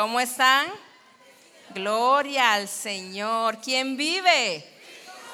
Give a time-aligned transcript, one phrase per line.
[0.00, 0.66] ¿Cómo están?
[1.74, 3.58] Gloria al Señor.
[3.60, 4.64] ¿Quién vive?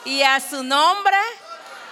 [0.05, 1.17] Y a su nombre.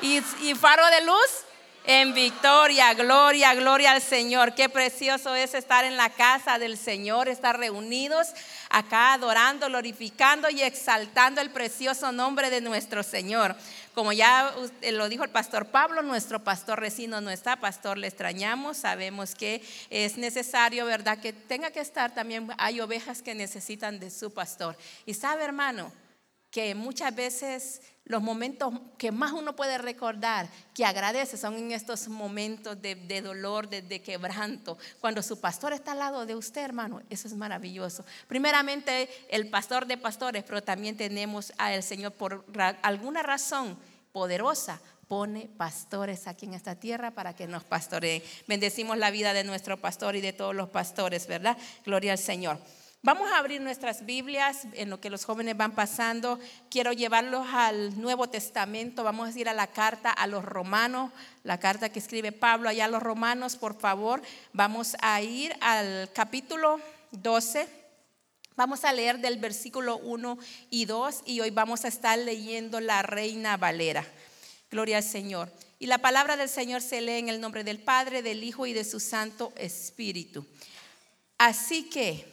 [0.02, 1.44] Y, y faro de luz
[1.84, 2.92] en victoria.
[2.94, 4.56] Gloria, gloria al Señor.
[4.56, 8.30] Qué precioso es estar en la casa del Señor, estar reunidos
[8.70, 13.54] acá adorando, glorificando y exaltando el precioso nombre de nuestro Señor.
[13.94, 14.52] Como ya
[14.92, 19.62] lo dijo el pastor Pablo, nuestro pastor Recino no está, pastor, le extrañamos, sabemos que
[19.88, 21.18] es necesario, ¿verdad?
[21.18, 24.76] Que tenga que estar también, hay ovejas que necesitan de su pastor.
[25.06, 25.92] Y sabe, hermano,
[26.50, 32.08] que muchas veces los momentos que más uno puede recordar que agradece son en estos
[32.08, 34.76] momentos de, dolor, de, quebranto.
[35.00, 38.04] Cuando su pastor está al lado de usted, hermano, eso es maravilloso.
[38.28, 42.44] Primeramente, el pastor de pastores, pero también tenemos al Señor por
[42.82, 43.78] alguna razón
[44.12, 44.80] poderosa.
[45.08, 48.22] Pone pastores aquí en esta tierra para que nos pastoreen.
[48.46, 51.56] Bendecimos la vida de nuestro pastor y de todos los pastores, ¿verdad?
[51.84, 52.58] Gloria al Señor.
[53.04, 56.38] Vamos a abrir nuestras Biblias en lo que los jóvenes van pasando.
[56.70, 59.04] Quiero llevarlos al Nuevo Testamento.
[59.04, 62.86] Vamos a ir a la carta a los romanos, la carta que escribe Pablo allá
[62.86, 64.22] a los romanos, por favor.
[64.54, 66.80] Vamos a ir al capítulo
[67.10, 67.68] 12.
[68.56, 70.38] Vamos a leer del versículo 1
[70.70, 74.06] y 2 y hoy vamos a estar leyendo la Reina Valera.
[74.70, 75.52] Gloria al Señor.
[75.78, 78.72] Y la palabra del Señor se lee en el nombre del Padre, del Hijo y
[78.72, 80.46] de su Santo Espíritu.
[81.36, 82.32] Así que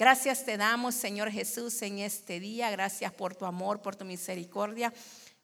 [0.00, 2.70] Gracias te damos, Señor Jesús, en este día.
[2.70, 4.94] Gracias por tu amor, por tu misericordia.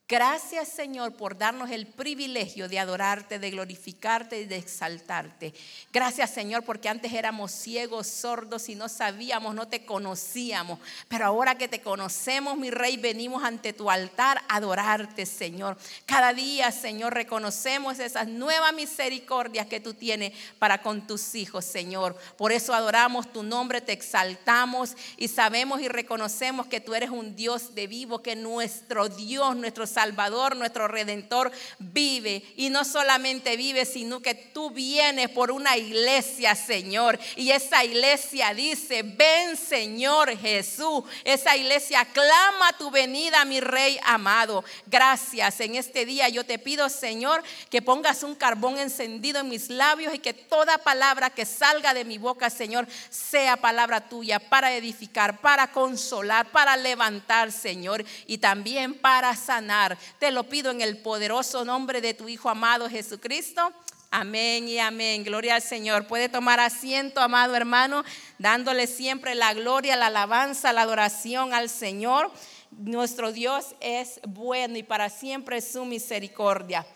[0.08, 5.52] Gracias Señor por darnos el privilegio de adorarte, de glorificarte y de exaltarte.
[5.92, 10.78] Gracias Señor porque antes éramos ciegos, sordos y no sabíamos, no te conocíamos.
[11.08, 15.76] Pero ahora que te conocemos, mi rey, venimos ante tu altar a adorarte Señor.
[16.04, 22.16] Cada día Señor reconocemos esas nuevas misericordias que tú tienes para con tus hijos Señor.
[22.38, 27.34] Por eso adoramos tu nombre, te exaltamos y sabemos y reconocemos que tú eres un
[27.34, 32.42] Dios de vivo, que nuestro Dios, nuestro Salvador, nuestro Redentor, vive.
[32.56, 37.18] Y no solamente vive, sino que tú vienes por una iglesia, Señor.
[37.34, 41.04] Y esa iglesia dice, ven Señor Jesús.
[41.24, 44.62] Esa iglesia clama tu venida, mi Rey amado.
[44.84, 45.60] Gracias.
[45.60, 50.12] En este día yo te pido, Señor, que pongas un carbón encendido en mis labios
[50.14, 55.40] y que toda palabra que salga de mi boca, Señor, sea palabra tuya para edificar,
[55.40, 59.85] para consolar, para levantar, Señor, y también para sanar
[60.18, 63.72] te lo pido en el poderoso nombre de tu Hijo amado Jesucristo.
[64.10, 65.24] Amén y amén.
[65.24, 66.06] Gloria al Señor.
[66.06, 68.04] Puede tomar asiento, amado hermano,
[68.38, 72.30] dándole siempre la gloria, la alabanza, la adoración al Señor.
[72.70, 76.86] Nuestro Dios es bueno y para siempre es su misericordia.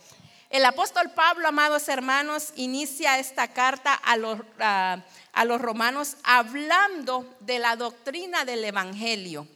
[0.51, 7.59] El apóstol Pablo, amados hermanos, inicia esta carta a los, a los romanos hablando de
[7.59, 9.47] la doctrina del Evangelio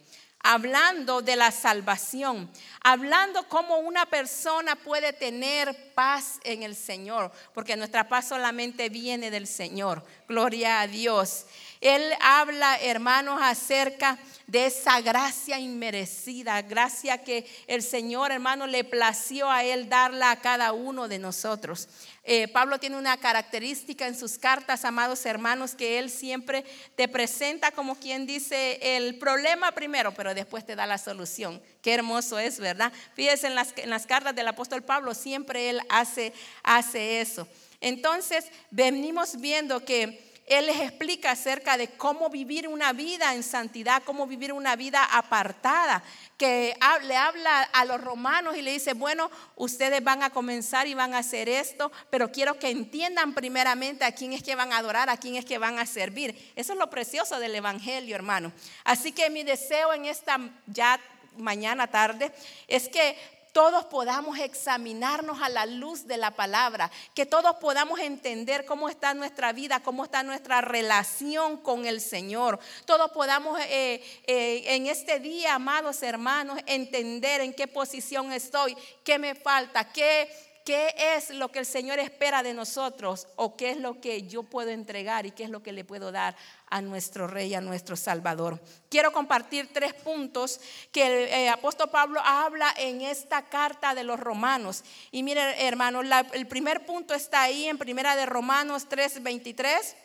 [0.47, 2.47] hablando de la salvación,
[2.83, 9.31] hablando cómo una persona puede tener paz en el Señor, porque nuestra paz solamente viene
[9.31, 10.03] del Señor.
[10.27, 11.47] Gloria a Dios.
[11.81, 19.49] Él habla, hermanos, acerca de esa gracia inmerecida, gracia que el Señor, hermano, le plació
[19.49, 21.89] a Él darla a cada uno de nosotros.
[22.27, 26.65] Eh, Pablo tiene una característica en sus cartas, amados hermanos, que él siempre
[26.95, 31.61] te presenta como quien dice el problema primero, pero después te da la solución.
[31.83, 32.91] Qué hermoso es, ¿verdad?
[33.13, 37.47] Fíjense en las, en las cartas del apóstol Pablo, siempre él hace, hace eso.
[37.79, 44.03] Entonces, venimos viendo que él les explica acerca de cómo vivir una vida en santidad,
[44.03, 46.03] cómo vivir una vida apartada,
[46.37, 50.93] que le habla a los romanos y le dice, bueno, ustedes van a comenzar y
[50.93, 54.77] van a hacer esto, pero quiero que entiendan primeramente a quién es que van a
[54.77, 56.53] adorar, a quién es que van a servir.
[56.55, 58.51] Eso es lo precioso del Evangelio, hermano.
[58.83, 60.99] Así que mi deseo en esta ya
[61.37, 62.31] mañana tarde
[62.67, 63.17] es que
[63.55, 69.13] todos podamos examinarnos a la luz de la palabra, que todos podamos entender cómo está
[69.13, 72.59] nuestra vida, cómo está nuestra relación con el Señor.
[72.83, 78.75] Todos podamos eh, eh, en este día, amados hermanos, entender en qué posición estoy,
[79.05, 80.29] qué me falta, qué
[80.65, 84.41] qué es lo que el Señor espera de nosotros o qué es lo que yo
[84.41, 86.35] puedo entregar y qué es lo que le puedo dar
[86.69, 88.61] a nuestro Rey, a nuestro Salvador.
[88.89, 90.59] Quiero compartir tres puntos
[90.91, 94.83] que el eh, apóstol Pablo habla en esta carta de los romanos.
[95.11, 99.95] Y miren, hermanos, el primer punto está ahí en primera de Romanos 3:23.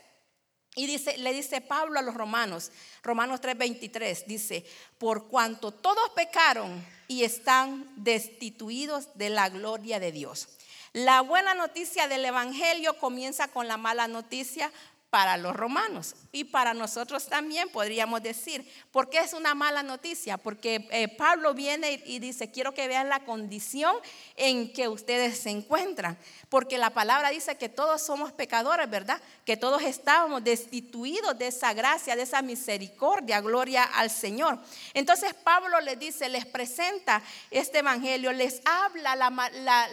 [0.76, 2.70] Y dice, le dice Pablo a los romanos,
[3.02, 4.64] Romanos 3:23, dice,
[4.98, 10.48] por cuanto todos pecaron y están destituidos de la gloria de Dios.
[10.92, 14.72] La buena noticia del Evangelio comienza con la mala noticia
[15.10, 18.64] para los romanos y para nosotros también podríamos decir.
[18.92, 20.38] ¿Por qué es una mala noticia?
[20.38, 23.94] Porque eh, Pablo viene y dice, quiero que vean la condición
[24.36, 26.16] en que ustedes se encuentran.
[26.48, 29.20] Porque la palabra dice que todos somos pecadores, ¿verdad?
[29.44, 34.60] Que todos estábamos destituidos de esa gracia, de esa misericordia, gloria al Señor.
[34.94, 37.20] Entonces Pablo les dice, les presenta
[37.50, 39.30] este evangelio, les habla la...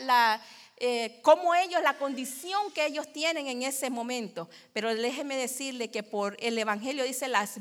[0.06, 0.42] la
[0.80, 4.48] eh, como ellos, la condición que ellos tienen en ese momento.
[4.74, 7.60] Pero déjeme decirle que por el Evangelio dice las,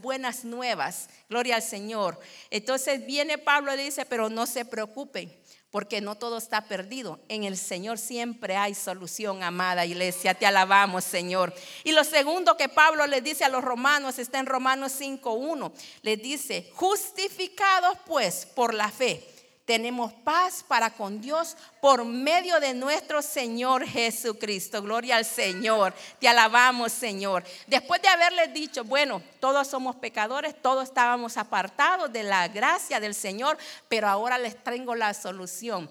[0.00, 2.18] buenas nuevas, gloria al Señor.
[2.50, 5.30] Entonces viene Pablo y dice, pero no se preocupen,
[5.70, 7.20] porque no todo está perdido.
[7.28, 10.32] En el Señor siempre hay solución, amada iglesia.
[10.32, 11.52] Te alabamos, Señor.
[11.84, 15.72] Y lo segundo que Pablo le dice a los romanos está en Romanos 5.1.
[16.00, 19.35] Les dice, justificados pues por la fe
[19.66, 24.80] tenemos paz para con Dios por medio de nuestro Señor Jesucristo.
[24.80, 25.92] Gloria al Señor.
[26.20, 27.44] Te alabamos, Señor.
[27.66, 33.14] Después de haberles dicho, bueno, todos somos pecadores, todos estábamos apartados de la gracia del
[33.14, 33.58] Señor,
[33.88, 35.90] pero ahora les traigo la solución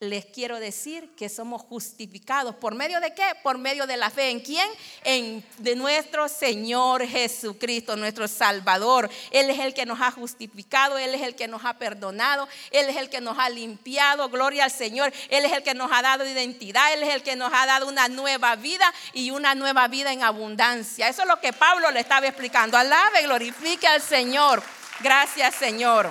[0.00, 2.54] les quiero decir que somos justificados.
[2.54, 3.22] ¿Por medio de qué?
[3.42, 4.30] Por medio de la fe.
[4.30, 4.66] ¿En quién?
[5.04, 9.10] En de nuestro Señor Jesucristo, nuestro Salvador.
[9.30, 12.88] Él es el que nos ha justificado, Él es el que nos ha perdonado, Él
[12.88, 14.30] es el que nos ha limpiado.
[14.30, 15.12] Gloria al Señor.
[15.28, 17.86] Él es el que nos ha dado identidad, Él es el que nos ha dado
[17.86, 21.10] una nueva vida y una nueva vida en abundancia.
[21.10, 22.78] Eso es lo que Pablo le estaba explicando.
[22.78, 24.62] Alabe, glorifique al Señor.
[25.00, 26.10] Gracias, Señor.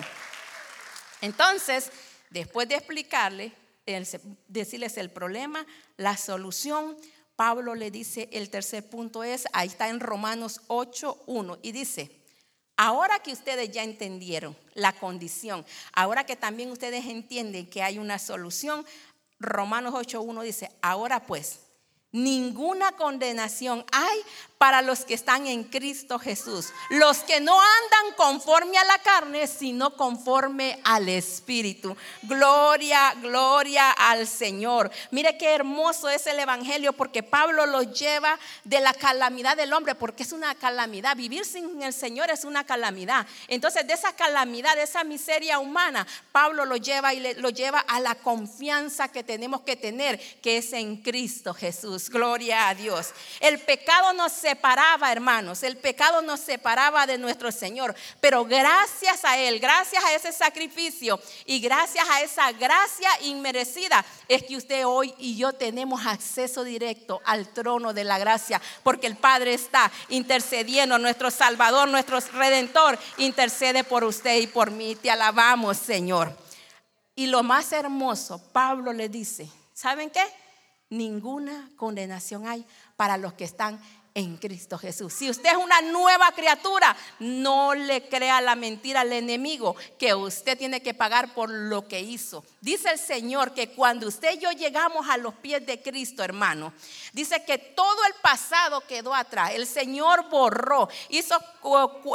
[1.21, 1.89] Entonces,
[2.29, 3.51] después de explicarle,
[4.47, 5.65] decirles el problema,
[5.97, 6.97] la solución.
[7.35, 12.11] Pablo le dice, el tercer punto es, ahí está en Romanos 8.1 y dice,
[12.75, 18.19] ahora que ustedes ya entendieron la condición, ahora que también ustedes entienden que hay una
[18.19, 18.85] solución,
[19.39, 21.61] Romanos 8.1 dice, ahora pues,
[22.11, 24.19] ninguna condenación hay
[24.57, 26.67] para los que están en Cristo Jesús.
[26.89, 31.95] Los que no andan conforme a la carne, sino conforme al Espíritu.
[32.23, 34.91] Gloria, gloria al Señor.
[35.11, 39.95] Mire qué hermoso es el Evangelio porque Pablo lo lleva de la calamidad del hombre,
[39.95, 41.15] porque es una calamidad.
[41.15, 43.25] Vivir sin el Señor es una calamidad.
[43.47, 48.01] Entonces de esa calamidad, de esa miseria humana, Pablo lo lleva y lo lleva a
[48.01, 51.98] la confianza que tenemos que tener, que es en Cristo Jesús.
[52.07, 53.09] Gloria a Dios.
[53.39, 55.63] El pecado no se separaba, hermanos.
[55.63, 57.95] El pecado nos separaba de nuestro Señor.
[58.19, 64.43] Pero gracias a Él, gracias a ese sacrificio y gracias a esa gracia inmerecida, es
[64.43, 68.61] que usted hoy y yo tenemos acceso directo al trono de la gracia.
[68.83, 74.95] Porque el Padre está intercediendo, nuestro Salvador, nuestro Redentor, intercede por usted y por mí.
[74.95, 76.35] Te alabamos, Señor.
[77.15, 80.23] Y lo más hermoso, Pablo le dice, ¿saben qué?
[80.89, 82.65] Ninguna condenación hay
[82.95, 83.79] para los que están
[84.15, 85.13] en Cristo Jesús.
[85.13, 90.57] Si usted es una nueva criatura, no le crea la mentira al enemigo que usted
[90.57, 92.43] tiene que pagar por lo que hizo.
[92.59, 96.73] Dice el Señor que cuando usted y yo llegamos a los pies de Cristo, hermano,
[97.13, 99.51] dice que todo el pasado quedó atrás.
[99.53, 101.37] El Señor borró, hizo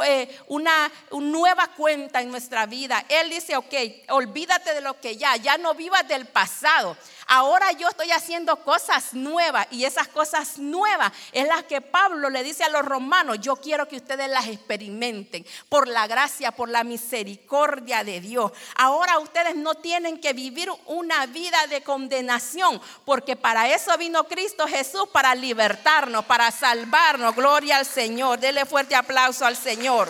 [0.05, 3.05] eh, una, nueva cuenta en nuestra vida.
[3.09, 3.73] Él dice, ok,
[4.09, 6.97] olvídate de lo que ya, ya no vivas del pasado.
[7.27, 12.43] Ahora yo estoy haciendo cosas nuevas y esas cosas nuevas es las que Pablo le
[12.43, 16.83] dice a los romanos, yo quiero que ustedes las experimenten por la gracia, por la
[16.83, 18.51] misericordia de Dios.
[18.75, 24.67] Ahora ustedes no tienen que vivir una vida de condenación, porque para eso vino Cristo
[24.67, 27.35] Jesús, para libertarnos, para salvarnos.
[27.35, 28.39] Gloria al Señor.
[28.39, 30.09] Dele fuerte aplauso al Señor.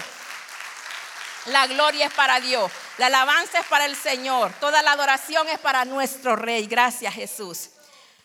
[1.48, 2.72] La gloria es para Dios.
[2.98, 4.52] La alabanza es para el Señor.
[4.60, 6.66] Toda la adoración es para nuestro Rey.
[6.66, 7.70] Gracias Jesús.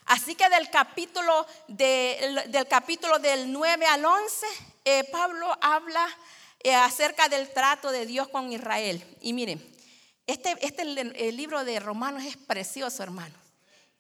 [0.06, 4.46] Así que del capítulo, del, capítulo del 9 al 11,
[4.86, 6.06] eh, Pablo habla
[6.60, 9.04] eh, acerca del trato de Dios con Israel.
[9.20, 9.62] Y miren,
[10.26, 13.34] este, este el libro de Romanos es precioso, hermano.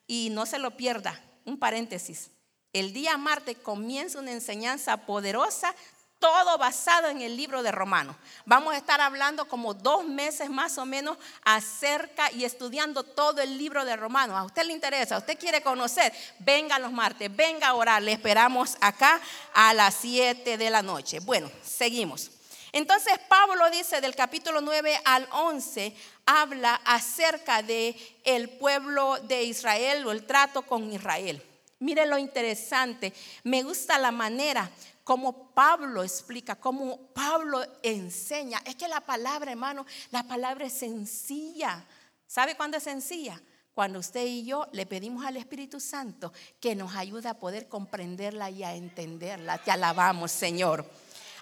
[0.06, 1.20] Y no se lo pierda.
[1.44, 2.30] Un paréntesis.
[2.72, 5.74] El día martes comienza una enseñanza poderosa
[6.20, 8.14] todo basado en el libro de Romanos.
[8.44, 13.58] Vamos a estar hablando como dos meses más o menos acerca y estudiando todo el
[13.58, 14.36] libro de Romanos.
[14.36, 18.02] A usted le interesa, a usted quiere conocer, venga los martes, venga a orar.
[18.02, 19.20] Le esperamos acá
[19.54, 21.20] a las 7 de la noche.
[21.20, 22.30] Bueno, seguimos.
[22.72, 25.96] Entonces Pablo dice del capítulo 9 al 11
[26.26, 31.42] habla acerca de el pueblo de Israel o el trato con Israel.
[31.80, 34.70] Mire lo interesante, me gusta la manera
[35.04, 38.60] como Pablo explica, como Pablo enseña.
[38.64, 41.84] Es que la palabra, hermano, la palabra es sencilla.
[42.26, 43.40] ¿Sabe cuándo es sencilla?
[43.74, 48.50] Cuando usted y yo le pedimos al Espíritu Santo que nos ayude a poder comprenderla
[48.50, 49.58] y a entenderla.
[49.58, 50.84] Te alabamos, Señor.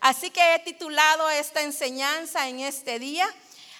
[0.00, 3.26] Así que he titulado esta enseñanza en este día,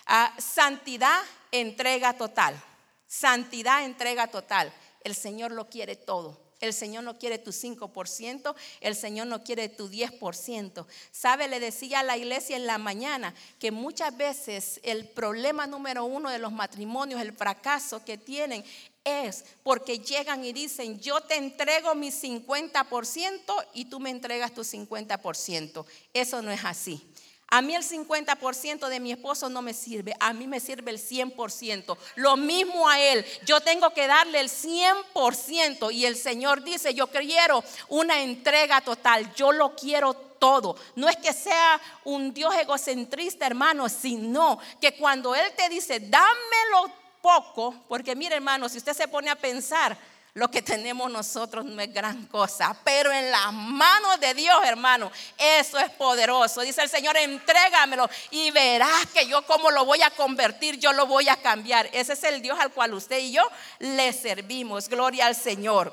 [0.07, 1.21] a Santidad,
[1.53, 2.61] entrega total.
[3.07, 4.73] Santidad, entrega total.
[5.05, 6.48] El Señor lo quiere todo.
[6.61, 10.87] El Señor no quiere tu 5%, el Señor no quiere tu 10%.
[11.13, 11.49] ¿Sabe?
[11.49, 16.31] Le decía a la iglesia en la mañana que muchas veces el problema número uno
[16.31, 18.65] de los matrimonios, el fracaso que tienen,
[19.05, 24.63] es porque llegan y dicen, yo te entrego mi 50% y tú me entregas tu
[24.63, 25.85] 50%.
[26.13, 27.03] Eso no es así.
[27.51, 30.99] A mí el 50% de mi esposo no me sirve, a mí me sirve el
[30.99, 31.97] 100%.
[32.17, 37.07] Lo mismo a él, yo tengo que darle el 100% y el Señor dice, yo
[37.07, 40.77] quiero una entrega total, yo lo quiero todo.
[40.95, 46.93] No es que sea un Dios egocentrista, hermano, sino que cuando Él te dice, dámelo
[47.23, 49.97] poco, porque mire, hermano, si usted se pone a pensar,
[50.35, 55.11] lo que tenemos nosotros no es gran cosa, pero en las manos de Dios, hermano,
[55.37, 56.61] eso es poderoso.
[56.61, 61.07] Dice el Señor, entrégamelo y verás que yo cómo lo voy a convertir, yo lo
[61.07, 61.89] voy a cambiar.
[61.93, 63.43] Ese es el Dios al cual usted y yo
[63.81, 64.89] le servimos.
[64.89, 65.93] Gloria al Señor.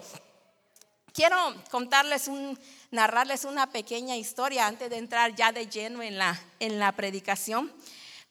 [1.14, 2.60] Quiero contarles un,
[2.92, 7.72] narrarles una pequeña historia antes de entrar ya de lleno en la, en la predicación.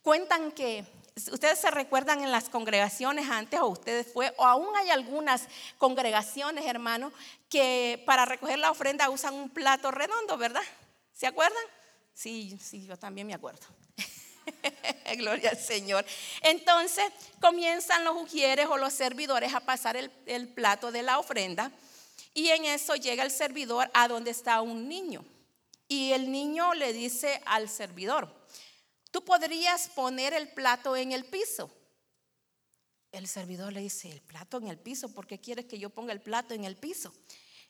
[0.02, 0.84] Cuentan que
[1.16, 6.66] ustedes se recuerdan en las congregaciones antes o ustedes fue, o aún hay algunas congregaciones,
[6.66, 7.12] hermano,
[7.48, 10.62] que para recoger la ofrenda usan un plato redondo, ¿verdad?
[11.12, 11.62] ¿Se acuerdan?
[12.12, 13.66] Sí, sí, yo también me acuerdo.
[15.16, 16.04] Gloria al Señor.
[16.42, 17.04] Entonces
[17.40, 21.70] comienzan los ujieres o los servidores a pasar el, el plato de la ofrenda
[22.34, 25.24] y en eso llega el servidor a donde está un niño.
[25.86, 28.34] Y el niño le dice al servidor,
[29.14, 31.70] tú podrías poner el plato en el piso.
[33.12, 36.12] El servidor le dice, el plato en el piso, ¿por qué quieres que yo ponga
[36.12, 37.14] el plato en el piso?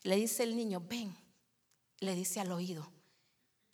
[0.01, 1.15] Le dice el niño, ven,
[1.99, 2.91] le dice al oído,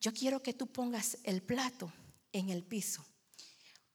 [0.02, 1.94] yo quiero que tú pongas el plato
[2.34, 3.06] en el piso,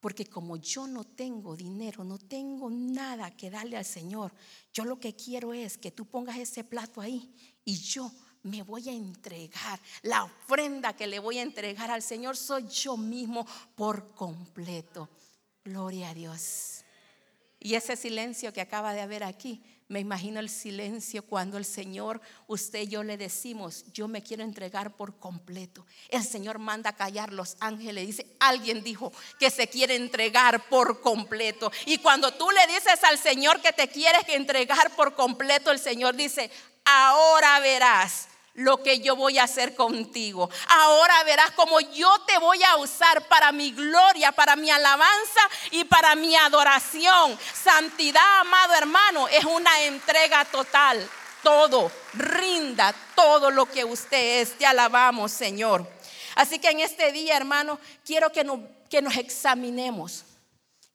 [0.00, 4.33] porque como yo no tengo dinero, no tengo nada que darle al Señor,
[4.73, 7.30] yo lo que quiero es que tú pongas ese plato ahí
[7.62, 8.11] y yo
[8.47, 9.81] me voy a entregar.
[10.03, 15.09] La ofrenda que le voy a entregar al Señor soy yo mismo por completo.
[15.65, 16.85] Gloria a Dios.
[17.59, 22.21] Y ese silencio que acaba de haber aquí, me imagino el silencio cuando el Señor,
[22.47, 25.87] usted y yo le decimos, yo me quiero entregar por completo.
[26.09, 28.07] El Señor manda a callar los ángeles.
[28.07, 31.73] Dice, alguien dijo que se quiere entregar por completo.
[31.87, 36.15] Y cuando tú le dices al Señor que te quieres entregar por completo, el Señor
[36.15, 36.50] dice,
[36.85, 40.51] ahora verás lo que yo voy a hacer contigo.
[40.69, 45.85] Ahora verás cómo yo te voy a usar para mi gloria, para mi alabanza y
[45.85, 47.39] para mi adoración.
[47.55, 51.09] Santidad, amado hermano, es una entrega total.
[51.43, 54.59] Todo, rinda todo lo que usted es.
[54.59, 55.89] Te alabamos, Señor.
[56.35, 58.61] Así que en este día, hermano, quiero que nos,
[58.91, 60.25] que nos examinemos.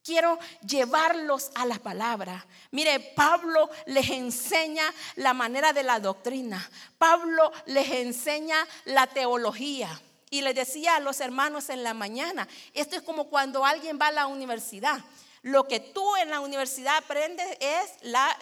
[0.03, 2.45] Quiero llevarlos a la palabra.
[2.71, 4.83] Mire, Pablo les enseña
[5.15, 6.69] la manera de la doctrina.
[6.97, 10.01] Pablo les enseña la teología.
[10.31, 14.07] Y les decía a los hermanos en la mañana, esto es como cuando alguien va
[14.07, 14.99] a la universidad.
[15.43, 18.35] Lo que tú en la universidad aprendes es la,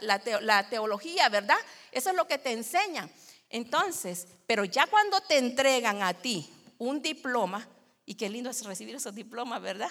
[0.00, 1.58] la teología, ¿verdad?
[1.90, 3.10] Eso es lo que te enseñan.
[3.50, 6.48] Entonces, pero ya cuando te entregan a ti
[6.78, 7.66] un diploma,
[8.08, 9.90] y qué lindo es recibir esos diplomas, ¿verdad?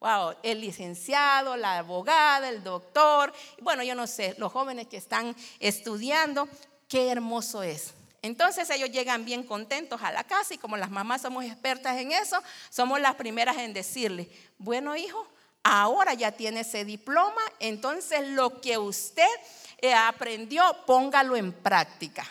[0.00, 5.36] Wow, el licenciado, la abogada, el doctor, bueno, yo no sé, los jóvenes que están
[5.60, 6.48] estudiando,
[6.88, 7.92] qué hermoso es.
[8.22, 12.12] Entonces ellos llegan bien contentos a la casa y como las mamás somos expertas en
[12.12, 15.28] eso, somos las primeras en decirle, bueno hijo,
[15.62, 19.28] ahora ya tiene ese diploma, entonces lo que usted
[19.76, 22.24] eh, aprendió, póngalo en práctica.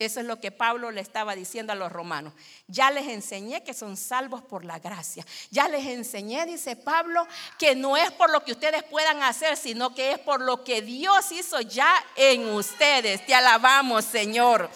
[0.00, 2.32] Eso es lo que Pablo le estaba diciendo a los romanos.
[2.66, 5.26] Ya les enseñé que son salvos por la gracia.
[5.50, 7.28] Ya les enseñé, dice Pablo,
[7.58, 10.80] que no es por lo que ustedes puedan hacer, sino que es por lo que
[10.80, 13.26] Dios hizo ya en ustedes.
[13.26, 14.70] Te alabamos, Señor.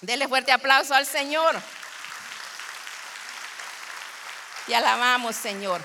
[0.00, 1.54] Dele fuerte aplauso al Señor.
[4.66, 5.80] Y alabamos, Señor.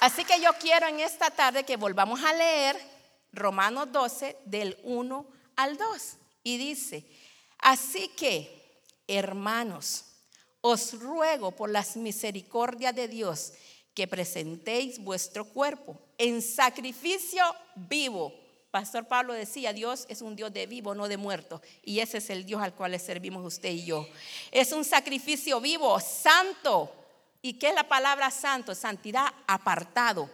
[0.00, 2.78] Así que yo quiero en esta tarde que volvamos a leer
[3.32, 6.16] Romanos 12 del 1 al 2.
[6.44, 7.06] Y dice,
[7.62, 10.04] así que, hermanos,
[10.60, 13.52] os ruego por las misericordias de Dios
[13.94, 18.32] que presentéis vuestro cuerpo en sacrificio vivo.
[18.70, 21.60] Pastor Pablo decía, Dios es un Dios de vivo, no de muerto.
[21.82, 24.08] Y ese es el Dios al cual le servimos usted y yo.
[24.50, 26.90] Es un sacrificio vivo, santo.
[27.42, 28.74] ¿Y qué es la palabra santo?
[28.74, 30.30] Santidad apartado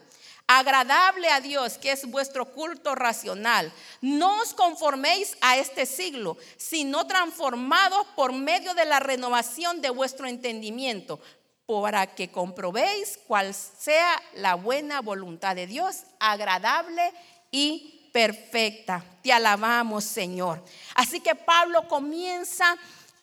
[0.48, 3.70] agradable a Dios, que es vuestro culto racional.
[4.00, 10.26] No os conforméis a este siglo, sino transformados por medio de la renovación de vuestro
[10.26, 11.20] entendimiento,
[11.66, 17.12] para que comprobéis cuál sea la buena voluntad de Dios, agradable
[17.50, 19.04] y perfecta.
[19.22, 20.64] Te alabamos, Señor.
[20.94, 22.74] Así que Pablo comienza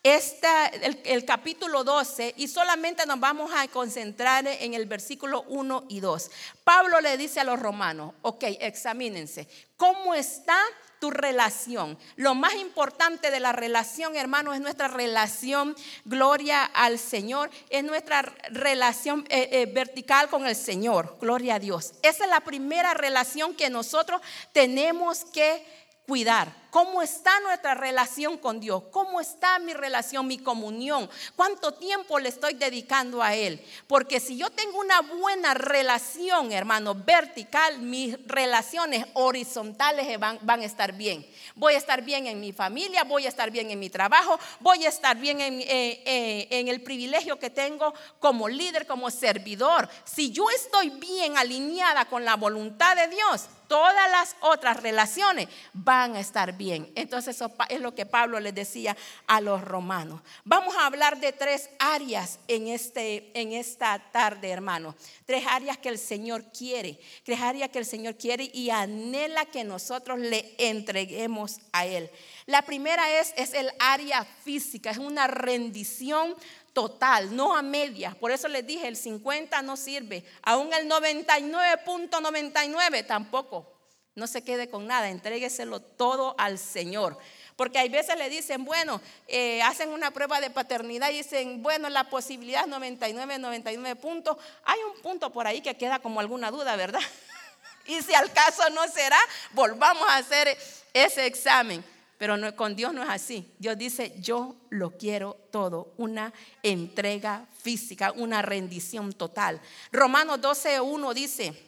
[0.05, 5.99] esta, el, capítulo 12 y solamente nos vamos a concentrar en el versículo 1 y
[5.99, 6.29] 2.
[6.63, 9.47] Pablo le dice a los romanos, ok, examínense,
[9.77, 10.59] ¿cómo está
[10.99, 11.97] tu relación?
[12.17, 18.21] Lo más importante de la relación, hermanos, es nuestra relación, gloria al Señor, es nuestra
[18.51, 21.93] relación eh, eh, vertical con el Señor, gloria a Dios.
[22.03, 24.21] Esa es la primera relación que nosotros
[24.53, 25.65] tenemos que
[26.05, 26.64] cuidar.
[26.75, 28.83] ¿Cómo está nuestra relación con Dios?
[28.91, 31.09] ¿Cómo está mi relación, mi comunión?
[31.37, 33.65] ¿Cuánto tiempo le estoy dedicando a Él?
[33.87, 40.91] Porque si yo tengo una buena relación, hermano, vertical, mis relaciones horizontales van, a estar
[40.91, 41.25] bien.
[41.55, 44.85] Voy a estar bien en mi familia, voy a estar bien en mi trabajo, voy
[44.85, 49.87] a estar bien en, eh, eh, en el privilegio que tengo como líder, como servidor.
[50.03, 56.15] Si yo estoy bien alineada con la voluntad de Dios, todas las otras relaciones van
[56.15, 56.64] a estar bien.
[56.71, 58.95] Entonces eso es lo que Pablo les decía
[59.27, 60.21] a los romanos.
[60.43, 64.95] Vamos a hablar de tres áreas en, este, en esta tarde, hermanos.
[65.25, 66.99] Tres áreas que el Señor quiere.
[67.23, 72.09] Tres áreas que el Señor quiere y anhela que nosotros le entreguemos a Él.
[72.45, 76.35] La primera es, es el área física, es una rendición
[76.73, 78.15] total, no a medias.
[78.15, 80.25] Por eso les dije, el 50 no sirve.
[80.43, 83.74] Aún el 99.99 tampoco.
[84.15, 87.17] No se quede con nada, entrégueselo todo al Señor.
[87.55, 91.89] Porque hay veces le dicen, bueno, eh, hacen una prueba de paternidad y dicen, bueno,
[91.89, 94.37] la posibilidad es 99, 99 puntos.
[94.63, 97.01] Hay un punto por ahí que queda como alguna duda, ¿verdad?
[97.85, 99.19] y si al caso no será,
[99.51, 100.57] volvamos a hacer
[100.93, 101.83] ese examen.
[102.17, 103.51] Pero con Dios no es así.
[103.59, 109.59] Dios dice, yo lo quiero todo, una entrega física, una rendición total.
[109.91, 111.64] Romanos 12.1 dice,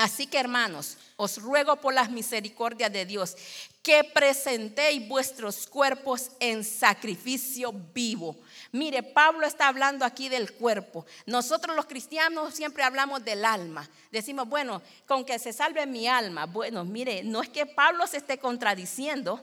[0.00, 3.36] Así que hermanos, os ruego por las misericordias de Dios
[3.82, 8.34] que presentéis vuestros cuerpos en sacrificio vivo.
[8.72, 11.04] Mire, Pablo está hablando aquí del cuerpo.
[11.26, 13.86] Nosotros los cristianos siempre hablamos del alma.
[14.10, 16.46] Decimos, bueno, con que se salve mi alma.
[16.46, 19.38] Bueno, mire, no es que Pablo se esté contradiciendo.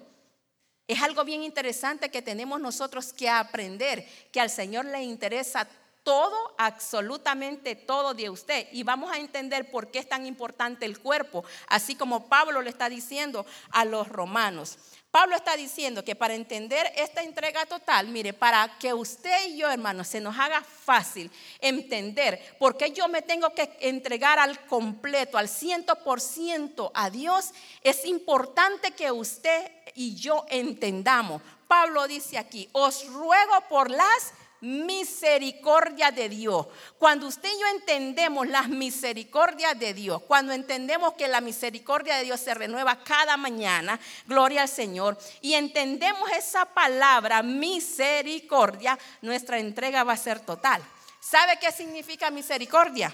[0.88, 5.67] Es algo bien interesante que tenemos nosotros que aprender, que al Señor le interesa
[6.08, 8.70] todo, absolutamente todo de usted.
[8.72, 12.70] Y vamos a entender por qué es tan importante el cuerpo, así como Pablo le
[12.70, 14.78] está diciendo a los romanos.
[15.12, 19.70] Pablo está diciendo que para entender esta entrega total, mire, para que usted y yo,
[19.70, 25.38] hermanos, se nos haga fácil entender por qué yo me tengo que entregar al completo,
[25.38, 31.41] al ciento por ciento a Dios, es importante que usted y yo entendamos.
[31.67, 36.67] Pablo dice aquí, os ruego por las misericordia de Dios.
[36.98, 42.24] Cuando usted y yo entendemos las misericordias de Dios, cuando entendemos que la misericordia de
[42.26, 50.04] Dios se renueva cada mañana, gloria al Señor, y entendemos esa palabra misericordia, nuestra entrega
[50.04, 50.84] va a ser total.
[51.20, 53.13] ¿Sabe qué significa misericordia?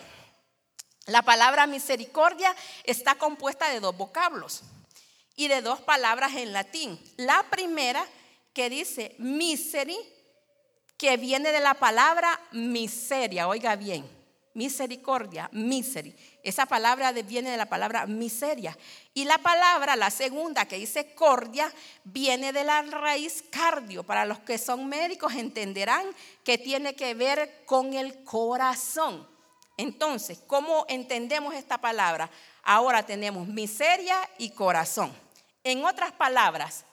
[1.08, 4.62] La palabra misericordia está compuesta de dos vocablos
[5.36, 6.99] y de dos palabras en latín.
[7.17, 8.06] La primera
[8.53, 9.97] que dice miseri
[11.04, 14.10] que viene de la palabra miseria, oiga bien,
[14.54, 16.16] misericordia, miseri.
[16.42, 18.78] Esa palabra viene de la palabra miseria.
[19.13, 21.70] Y la palabra, la segunda que dice cordia,
[22.06, 24.04] viene de la raíz cardio.
[24.04, 26.06] Para los que son médicos entenderán
[26.46, 29.28] que tiene que ver con el corazón.
[29.76, 32.30] Entonces, ¿cómo entendemos esta palabra?
[32.63, 35.13] Ahora tenemos miseria y corazón.
[35.66, 36.86] En otras palabras,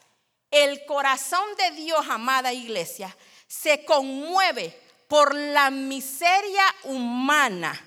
[0.51, 3.17] el corazón de Dios, amada iglesia,
[3.51, 4.73] se conmueve
[5.09, 7.79] por la miseria humana.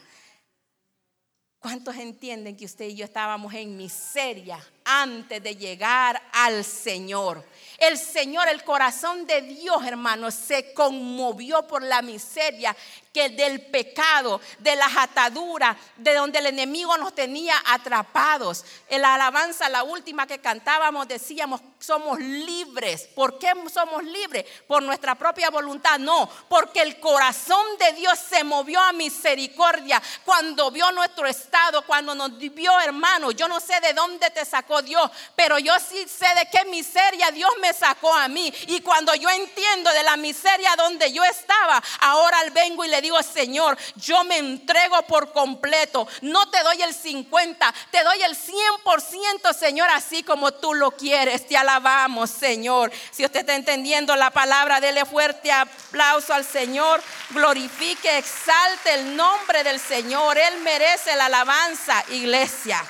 [1.57, 7.47] ¿Cuántos entienden que usted y yo estábamos en miseria antes de llegar al Señor.
[7.77, 12.75] El Señor, el corazón de Dios, hermanos, se conmovió por la miseria
[13.13, 18.65] que del pecado, de las ataduras, de donde el enemigo nos tenía atrapados.
[18.89, 23.07] En la alabanza, la última que cantábamos, decíamos, somos libres.
[23.13, 24.45] ¿Por qué somos libres?
[24.67, 25.99] ¿Por nuestra propia voluntad?
[25.99, 32.15] No, porque el corazón de Dios se movió a misericordia cuando vio nuestro estado, cuando
[32.15, 33.29] nos vio, hermano.
[33.31, 37.29] Yo no sé de dónde te sacó Dios, pero yo sí sé de qué miseria
[37.29, 38.51] Dios me sacó a mí.
[38.67, 43.21] Y cuando yo entiendo de la miseria donde yo estaba, ahora vengo y le digo,
[43.21, 46.07] Señor, yo me entrego por completo.
[46.21, 51.45] No te doy el 50, te doy el 100%, Señor, así como tú lo quieres.
[51.47, 52.91] Te alabamos, Señor.
[53.11, 57.03] Si usted está entendiendo la palabra, dele fuerte aplauso al Señor.
[57.29, 60.37] Glorifique, exalte el nombre del Señor.
[60.37, 62.83] Él merece la alabanza, iglesia.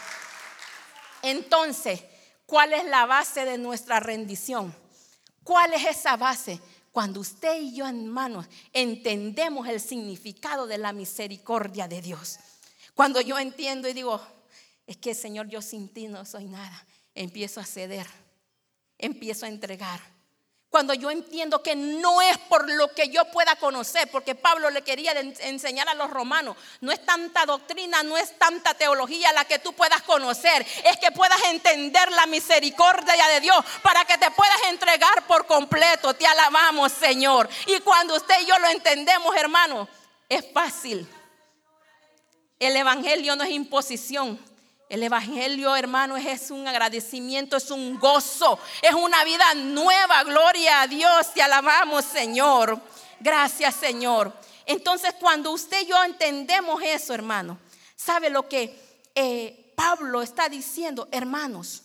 [1.23, 2.01] Entonces,
[2.45, 4.75] ¿cuál es la base de nuestra rendición?
[5.43, 6.61] ¿Cuál es esa base?
[6.93, 12.37] Cuando usted y yo, hermanos, entendemos el significado de la misericordia de Dios.
[12.93, 14.21] Cuando yo entiendo y digo,
[14.85, 18.05] es que Señor, yo sin ti no soy nada, empiezo a ceder,
[18.99, 20.12] empiezo a entregar
[20.73, 24.81] cuando yo entiendo que no es por lo que yo pueda conocer, porque Pablo le
[24.81, 29.59] quería enseñar a los romanos, no es tanta doctrina, no es tanta teología la que
[29.59, 34.63] tú puedas conocer, es que puedas entender la misericordia de Dios para que te puedas
[34.69, 36.15] entregar por completo.
[36.15, 37.47] Te alabamos, Señor.
[37.67, 39.87] Y cuando usted y yo lo entendemos, hermano,
[40.27, 41.07] es fácil.
[42.57, 44.39] El Evangelio no es imposición.
[44.93, 50.23] El Evangelio, hermano, es un agradecimiento, es un gozo, es una vida nueva.
[50.23, 52.79] Gloria a Dios, te alabamos, Señor.
[53.19, 54.31] Gracias, Señor.
[54.67, 57.57] Entonces, cuando usted y yo entendemos eso, hermano,
[57.95, 61.07] ¿sabe lo que eh, Pablo está diciendo?
[61.11, 61.81] Hermanos,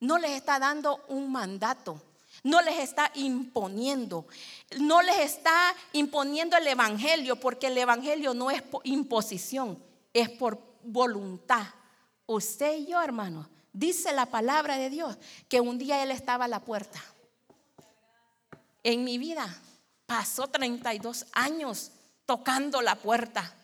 [0.00, 2.00] no les está dando un mandato,
[2.42, 4.26] no les está imponiendo,
[4.78, 9.78] no les está imponiendo el Evangelio, porque el Evangelio no es imposición,
[10.14, 11.66] es por voluntad
[12.26, 15.16] Usted y yo, hermano, dice la palabra de Dios
[15.48, 17.02] que un día Él estaba a la puerta.
[18.82, 19.46] En mi vida
[20.06, 21.92] pasó 32 años
[22.24, 23.54] tocando la puerta.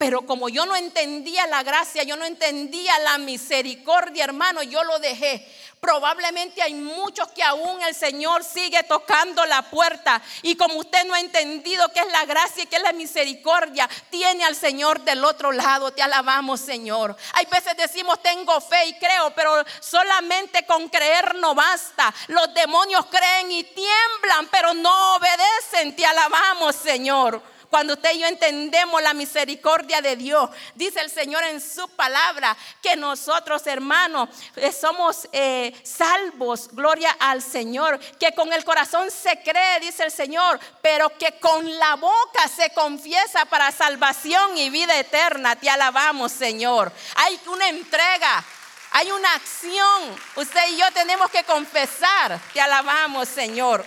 [0.00, 4.98] Pero como yo no entendía la gracia, yo no entendía la misericordia, hermano, yo lo
[4.98, 5.46] dejé.
[5.78, 10.22] Probablemente hay muchos que aún el Señor sigue tocando la puerta.
[10.40, 13.90] Y como usted no ha entendido qué es la gracia y qué es la misericordia,
[14.08, 15.92] tiene al Señor del otro lado.
[15.92, 17.14] Te alabamos, Señor.
[17.34, 22.14] Hay veces decimos, tengo fe y creo, pero solamente con creer no basta.
[22.28, 25.94] Los demonios creen y tiemblan, pero no obedecen.
[25.94, 30.50] Te alabamos, Señor cuando usted y yo entendemos la misericordia de Dios.
[30.74, 37.40] Dice el Señor en su palabra que nosotros, hermanos, eh, somos eh, salvos, gloria al
[37.40, 42.48] Señor, que con el corazón se cree, dice el Señor, pero que con la boca
[42.48, 45.54] se confiesa para salvación y vida eterna.
[45.54, 46.92] Te alabamos, Señor.
[47.14, 48.44] Hay una entrega.
[48.92, 50.18] Hay una acción.
[50.34, 52.40] Usted y yo tenemos que confesar.
[52.52, 53.84] Te alabamos, Señor.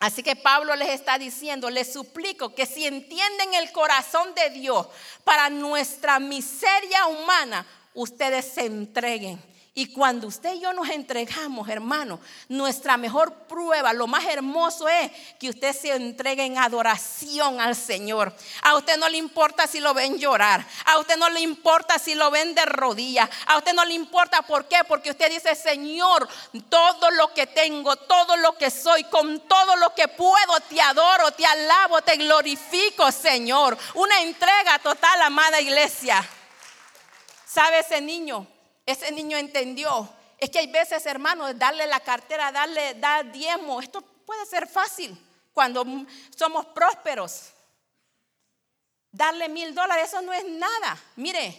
[0.00, 4.86] Así que Pablo les está diciendo, les suplico que si entienden el corazón de Dios
[5.24, 9.42] para nuestra miseria humana, ustedes se entreguen
[9.78, 15.12] y cuando usted y yo nos entregamos, hermano, nuestra mejor prueba, lo más hermoso es
[15.38, 18.34] que usted se entregue en adoración al Señor.
[18.62, 20.66] A usted no le importa si lo ven llorar.
[20.84, 23.30] A usted no le importa si lo ven de rodillas.
[23.46, 24.78] A usted no le importa por qué.
[24.82, 26.28] Porque usted dice, Señor,
[26.68, 31.30] todo lo que tengo, todo lo que soy, con todo lo que puedo, te adoro,
[31.30, 33.78] te alabo, te glorifico, Señor.
[33.94, 36.28] Una entrega total, amada iglesia.
[37.46, 38.57] ¿Sabe ese niño?
[38.88, 40.08] Ese niño entendió.
[40.38, 45.14] Es que hay veces, hermanos, darle la cartera, darle dar diezmo, esto puede ser fácil
[45.52, 45.84] cuando
[46.34, 47.50] somos prósperos.
[49.12, 50.98] Darle mil dólares, eso no es nada.
[51.16, 51.54] Mire,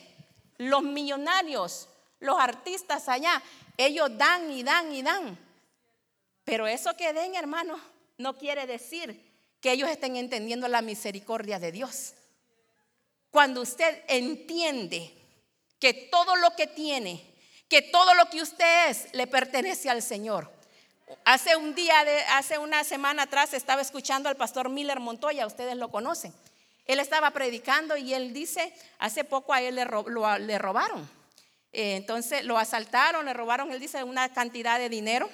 [0.57, 1.87] los millonarios,
[2.19, 3.43] los artistas allá,
[3.77, 5.37] ellos dan y dan y dan.
[6.43, 7.79] Pero eso que den, hermanos,
[8.17, 9.23] no quiere decir
[9.61, 12.15] que ellos estén entendiendo la misericordia de Dios.
[13.29, 15.18] Cuando usted entiende
[15.79, 17.23] que todo lo que tiene,
[17.67, 20.51] que todo lo que usted es, le pertenece al Señor.
[21.25, 21.95] Hace un día,
[22.37, 26.33] hace una semana atrás, estaba escuchando al pastor Miller Montoya, ustedes lo conocen.
[26.85, 29.85] Él estaba predicando y él dice, hace poco a él le,
[30.57, 31.09] robaron.
[31.71, 35.29] Eh, entonces lo asaltaron, le robaron, él dice, una cantidad de dinero.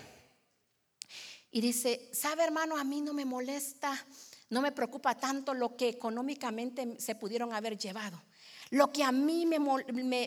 [1.51, 2.77] Y dice, ¿sabe hermano?
[2.77, 4.05] A mí no me molesta
[4.49, 8.21] No me preocupa tanto lo que económicamente se pudieron haber llevado.
[8.75, 9.57] Lo que a mí me,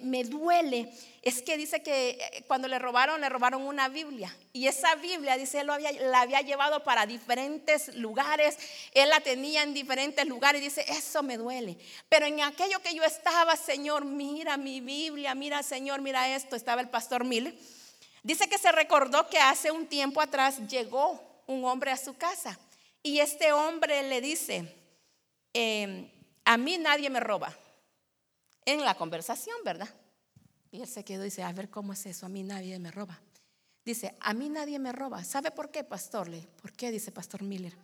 [0.01, 4.35] me, duele es que dice que eh, cuando le robaron, le robaron una Biblia.
[4.55, 8.57] Y esa Biblia, dice, él lo había, la había llevado para diferentes lugares.
[8.95, 10.63] Él la tenía en diferentes lugares.
[10.63, 11.77] Y dice, eso me duele.
[12.09, 16.57] Pero en aquello que yo estaba, Señor, mira mi Biblia, mira, Señor, mira esto.
[16.57, 17.55] Estaba el pastor Mil.
[18.23, 22.59] Dice que se recordó que hace un tiempo atrás llegó un hombre a su casa.
[23.03, 24.75] Y este hombre le dice,
[25.53, 26.11] em,
[26.47, 27.55] a mí nadie me roba
[28.73, 29.89] en la conversación, ¿verdad?
[30.71, 32.27] Y él se quedó y dice, a ver, ¿cómo es eso?
[32.27, 33.19] A mí nadie me roba.
[33.83, 35.25] Dice, a mí nadie me roba.
[35.25, 36.31] ¿Sabe por qué, pastor?
[36.61, 36.91] ¿Por qué?
[36.91, 37.75] Dice Pastor Miller.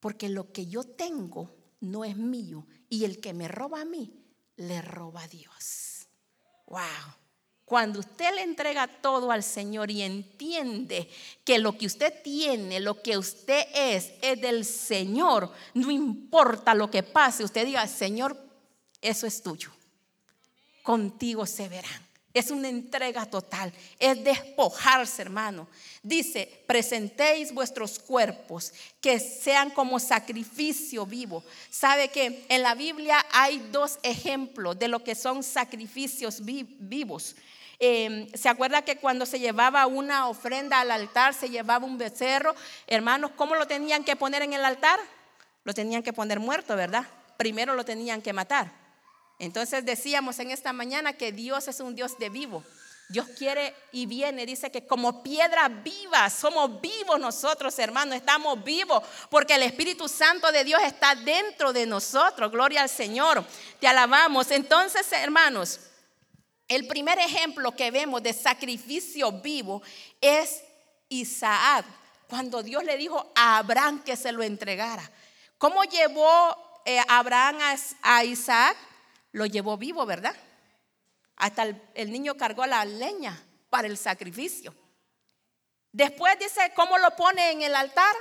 [0.00, 4.10] Porque lo que yo tengo no es mío y el que me roba a mí,
[4.56, 6.06] le roba a Dios.
[6.66, 6.80] Wow.
[7.66, 11.10] Cuando usted le entrega todo al Señor y entiende
[11.44, 16.90] que lo que usted tiene, lo que usted es, es del Señor, no importa lo
[16.90, 18.36] que pase, usted diga, Señor,
[19.02, 19.70] eso es tuyo
[20.82, 22.10] contigo se verán.
[22.32, 25.66] Es una entrega total, es despojarse, hermano.
[26.00, 31.42] Dice, presentéis vuestros cuerpos, que sean como sacrificio vivo.
[31.70, 37.34] Sabe que en la Biblia hay dos ejemplos de lo que son sacrificios vivos.
[37.80, 42.54] Em, ¿Se acuerda que cuando se llevaba una ofrenda al altar, se llevaba un becerro?
[42.86, 45.00] Hermanos, ¿cómo lo tenían que poner en el altar?
[45.64, 47.08] Lo tenían que poner muerto, ¿verdad?
[47.36, 48.79] Primero lo tenían que matar.
[49.40, 52.62] Entonces decíamos en esta mañana que Dios es un Dios de vivo.
[53.08, 59.02] Dios quiere y viene, dice que como piedra viva, somos vivos nosotros, hermanos, estamos vivos
[59.30, 62.52] porque el Espíritu Santo de Dios está dentro de nosotros.
[62.52, 63.42] Gloria al Señor,
[63.80, 64.50] te alabamos.
[64.50, 65.80] Entonces, hermanos,
[66.68, 69.82] el primer ejemplo que vemos de sacrificio vivo
[70.20, 70.62] es
[71.08, 71.86] Isaac,
[72.28, 75.10] cuando Dios le dijo a Abraham que se lo entregara.
[75.56, 77.58] ¿Cómo llevó eh, Abraham
[78.02, 78.76] a Isaac?
[79.32, 80.34] Lo llevó vivo, ¿verdad?
[81.36, 81.64] Hasta
[81.94, 84.74] el, niño cargó la leña para el sacrificio.
[85.92, 88.14] Después dice, ¿cómo lo pone en el altar?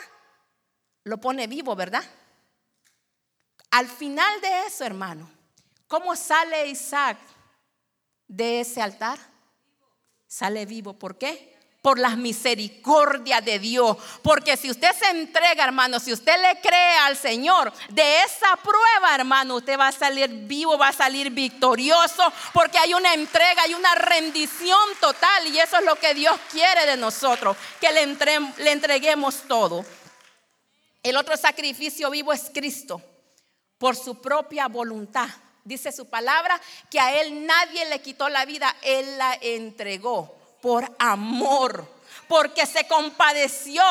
[1.03, 2.03] Lo pone vivo, ¿verdad?
[3.71, 5.29] Al final de eso, hermano,
[5.87, 7.17] ¿cómo sale Isaac
[8.27, 9.19] de ese altar?
[10.25, 10.93] Sale vivo.
[10.93, 11.58] ¿Por qué?
[11.81, 13.97] Por las misericordias de Dios.
[14.21, 19.15] Porque si usted se entrega, hermano, si usted le cree al Señor, de esa prueba,
[19.15, 23.73] hermano, usted va a salir vivo, va a salir victorioso, porque hay una entrega, hay
[23.73, 25.47] una rendición total.
[25.47, 28.05] Y eso es lo que Dios quiere de nosotros, que le,
[28.57, 29.85] le entreguemos todo.
[31.01, 33.01] El otro sacrificio vivo es Cristo,
[33.77, 35.29] por su propia voluntad.
[35.63, 40.89] Dice su palabra que a Él nadie le quitó la vida, Él la entregó por
[40.99, 41.87] amor,
[42.27, 43.83] porque se compadeció,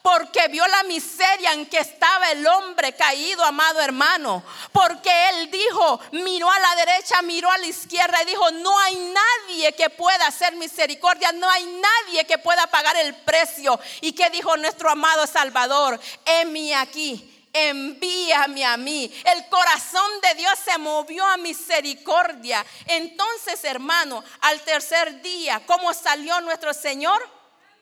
[0.00, 6.00] porque vio la miseria en que estaba el hombre caído, amado hermano, porque él dijo,
[6.12, 10.26] miró a la derecha, miró a la izquierda y dijo, no hay nadie que pueda
[10.26, 13.78] hacer misericordia, no hay nadie que pueda pagar el precio.
[14.00, 16.00] ¿Y que dijo nuestro amado Salvador?
[16.24, 19.10] Hemi aquí envíame a mí.
[19.24, 22.66] El corazón de Dios se movió a misericordia.
[22.86, 27.26] Entonces, hermano, al tercer día, ¿cómo salió nuestro Señor?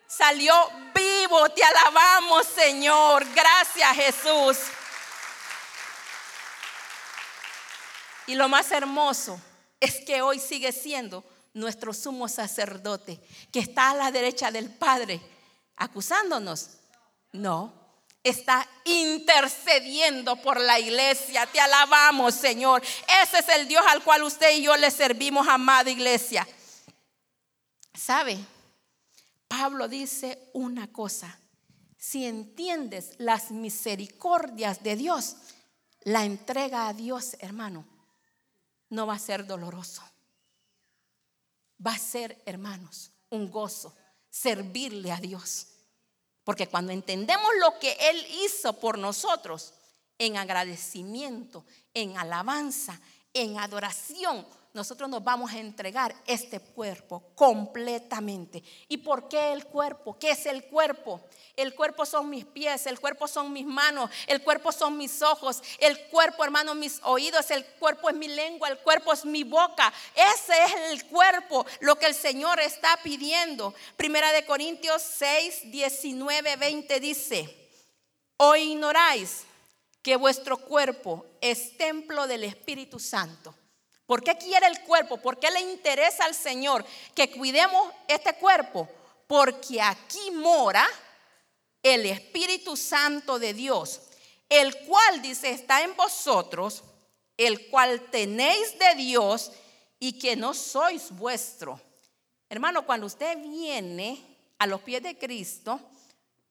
[0.06, 0.54] Salió
[0.94, 1.48] vivo.
[1.50, 3.26] Te alabamos, Señor.
[3.34, 4.58] Gracias, Jesús.
[8.26, 9.40] Y lo más hermoso
[9.80, 15.20] es que hoy sigue siendo nuestro sumo sacerdote, que está a la derecha del Padre,
[15.76, 16.78] acusándonos.
[17.32, 17.81] No,
[18.22, 21.46] está intercediendo por la iglesia.
[21.46, 22.82] Te alabamos, Señor.
[23.22, 26.46] Ese es el Dios al cual usted y yo le servimos, amada iglesia.
[27.94, 28.38] ¿Sabe?
[29.48, 31.38] Pablo dice una cosa.
[31.98, 35.36] Si entiendes las misericordias de Dios,
[36.00, 37.86] la entrega a Dios, hermano,
[38.88, 40.02] no va a ser doloroso.
[41.84, 43.96] Va a ser, hermanos, un gozo
[44.32, 45.71] servirle a Dios.
[46.44, 49.74] Porque cuando entendemos lo que Él hizo por nosotros,
[50.18, 53.00] en agradecimiento, en alabanza,
[53.32, 58.62] en adoración, nosotros nos vamos a entregar este cuerpo completamente.
[58.88, 60.18] ¿Y por qué el cuerpo?
[60.18, 61.20] ¿Qué es el cuerpo?
[61.56, 65.62] El cuerpo son mis pies, el cuerpo son mis manos, el cuerpo son mis ojos,
[65.78, 69.92] el cuerpo, hermano, mis oídos, el cuerpo es mi lengua, el cuerpo es mi boca.
[70.14, 73.74] Ese es el cuerpo, lo que el Señor está pidiendo.
[73.98, 77.70] Primera de Corintios 6, 19, 20 dice,
[78.38, 79.42] o ignoráis
[80.00, 83.54] que vuestro cuerpo es templo del Espíritu Santo
[84.12, 85.16] ¿Por qué quiere el cuerpo?
[85.16, 88.86] ¿Por qué le interesa al Señor que cuidemos este cuerpo?
[89.26, 90.86] Porque aquí mora
[91.82, 94.02] el Espíritu Santo de Dios,
[94.50, 96.84] el cual dice está en vosotros,
[97.38, 99.50] el cual tenéis de Dios
[99.98, 101.80] y que no sois vuestro.
[102.50, 104.22] Hermano, cuando usted viene
[104.58, 105.80] a los pies de Cristo,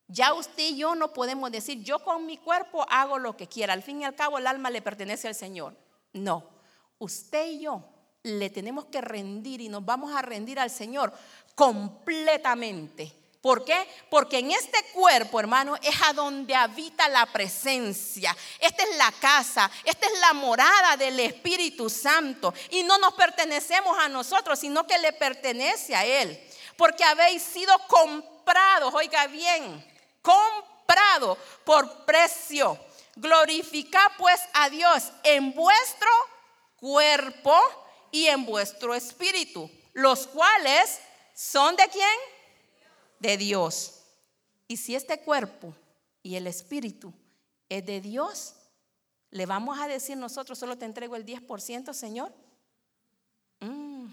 [0.08, 3.74] ya usted y yo no podemos decir, yo con mi cuerpo hago lo que quiera.
[3.74, 5.76] Al fin y al cabo, el alma le pertenece al Señor.
[6.14, 6.51] No,
[7.02, 7.84] usted y yo
[8.24, 11.12] le tenemos que rendir y nos vamos a rendir al Señor
[11.56, 13.14] completamente.
[13.42, 13.88] ¿Por qué?
[14.12, 18.38] Porque en este cuerpo, hermano, es a donde habita la presencia.
[18.60, 22.54] Esta es la casa, esta es la morada del Espíritu Santo.
[22.70, 26.40] Y no nos pertenecemos a nosotros, sino que le pertenece a Él.
[26.78, 29.84] Porque habéis sido comprados, oiga bien,
[30.22, 31.36] comprado
[31.66, 32.78] por precio.
[33.16, 36.10] Glorificad pues a Dios en vuestro
[36.82, 37.56] cuerpo
[38.12, 41.00] y en vuestro espíritu, los cuales
[41.34, 42.18] son de quién?
[43.20, 44.00] De Dios.
[44.68, 45.74] Y si este cuerpo
[46.24, 47.14] y el espíritu
[47.70, 48.56] es de Dios,
[49.30, 52.34] le vamos a decir nosotros, solo te entrego el 10%, Señor.
[53.60, 54.08] Mm.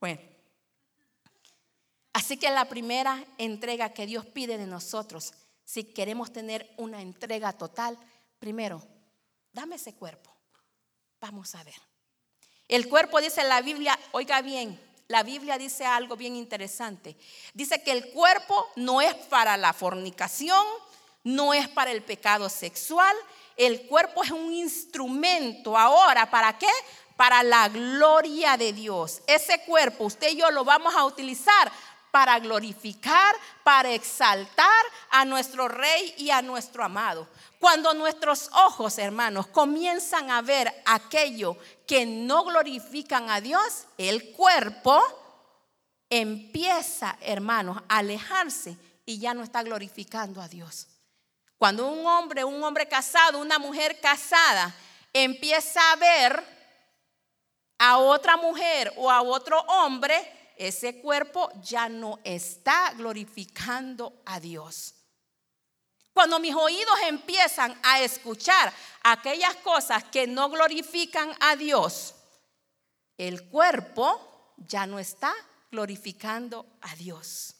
[0.00, 0.20] Bueno,
[2.14, 7.52] así que la primera entrega que Dios pide de nosotros, si queremos tener una entrega
[7.52, 7.98] total,
[8.38, 8.82] primero,
[9.52, 10.39] dame ese cuerpo.
[11.20, 11.80] Vamos a ver.
[12.66, 17.16] El cuerpo dice la Biblia, oiga bien, la Biblia dice algo bien interesante.
[17.52, 20.64] Dice que el cuerpo no es para la fornicación,
[21.24, 23.14] no es para el pecado sexual.
[23.56, 26.70] El cuerpo es un instrumento ahora, ¿para qué?
[27.16, 29.20] Para la gloria de Dios.
[29.26, 31.70] Ese cuerpo usted y yo lo vamos a utilizar
[32.10, 37.28] para glorificar, para exaltar a nuestro rey y a nuestro amado.
[37.58, 45.00] Cuando nuestros ojos, hermanos, comienzan a ver aquello que no glorifican a Dios, el cuerpo
[46.08, 50.88] empieza, hermanos, a alejarse y ya no está glorificando a Dios.
[51.58, 54.74] Cuando un hombre, un hombre casado, una mujer casada,
[55.12, 56.60] empieza a ver
[57.78, 64.94] a otra mujer o a otro hombre, ese cuerpo ya no está glorificando a Dios.
[66.12, 68.70] Cuando mis oídos empiezan a escuchar
[69.02, 72.14] aquellas cosas que no glorifican a Dios,
[73.16, 75.32] el cuerpo ya no está
[75.70, 77.54] glorificando a Dios.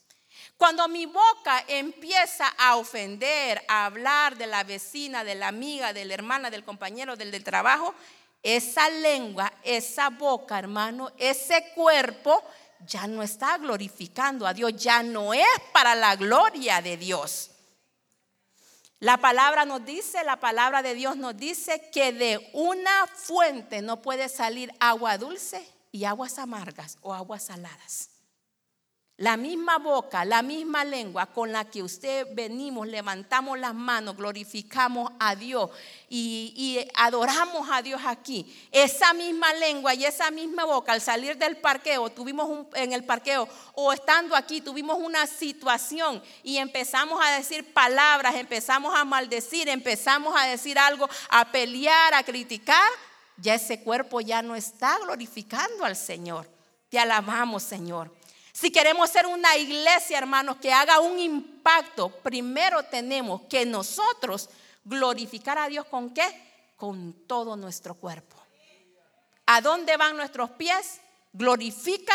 [0.58, 6.04] Cuando mi boca empieza a ofender, a hablar de la vecina, de la amiga, de
[6.04, 7.94] la hermana, del compañero, del, del trabajo,
[8.42, 12.44] esa lengua, esa boca, hermano, ese cuerpo
[12.86, 17.50] ya no está glorificando a Dios, ya no es para la gloria de Dios.
[18.98, 24.02] La palabra nos dice, la palabra de Dios nos dice que de una fuente no
[24.02, 28.09] puede salir agua dulce y aguas amargas o aguas saladas.
[29.20, 35.12] La misma boca, la misma lengua con la que usted venimos, levantamos las manos, glorificamos
[35.20, 35.68] a Dios
[36.08, 38.50] y, adoramos a Dios aquí.
[38.72, 43.46] Esa misma lengua y esa misma boca al salir del parqueo, tuvimos en el parqueo
[43.74, 50.34] o estando aquí, tuvimos una situación y empezamos a decir palabras, empezamos a maldecir, empezamos
[50.34, 52.90] a decir algo, a pelear, a criticar,
[53.36, 56.48] ya ese cuerpo ya no está glorificando al Señor.
[56.88, 58.18] Te alabamos, Señor.
[58.60, 64.50] Si queremos ser una iglesia, hermanos, que haga un impacto, primero tenemos que nosotros
[64.84, 66.28] glorificar a Dios con qué?
[66.76, 68.36] Con todo nuestro cuerpo.
[69.46, 71.00] ¿A dónde van nuestros pies?
[71.32, 72.12] Glorifica,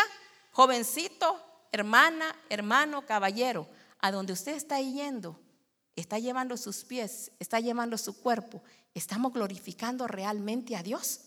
[0.52, 5.40] jovencito, hermana, hermano, caballero, a donde usted está yendo,
[5.96, 8.62] está llevando sus pies, está llevando su cuerpo.
[8.94, 11.22] ¿Estamos glorificando realmente a Dios?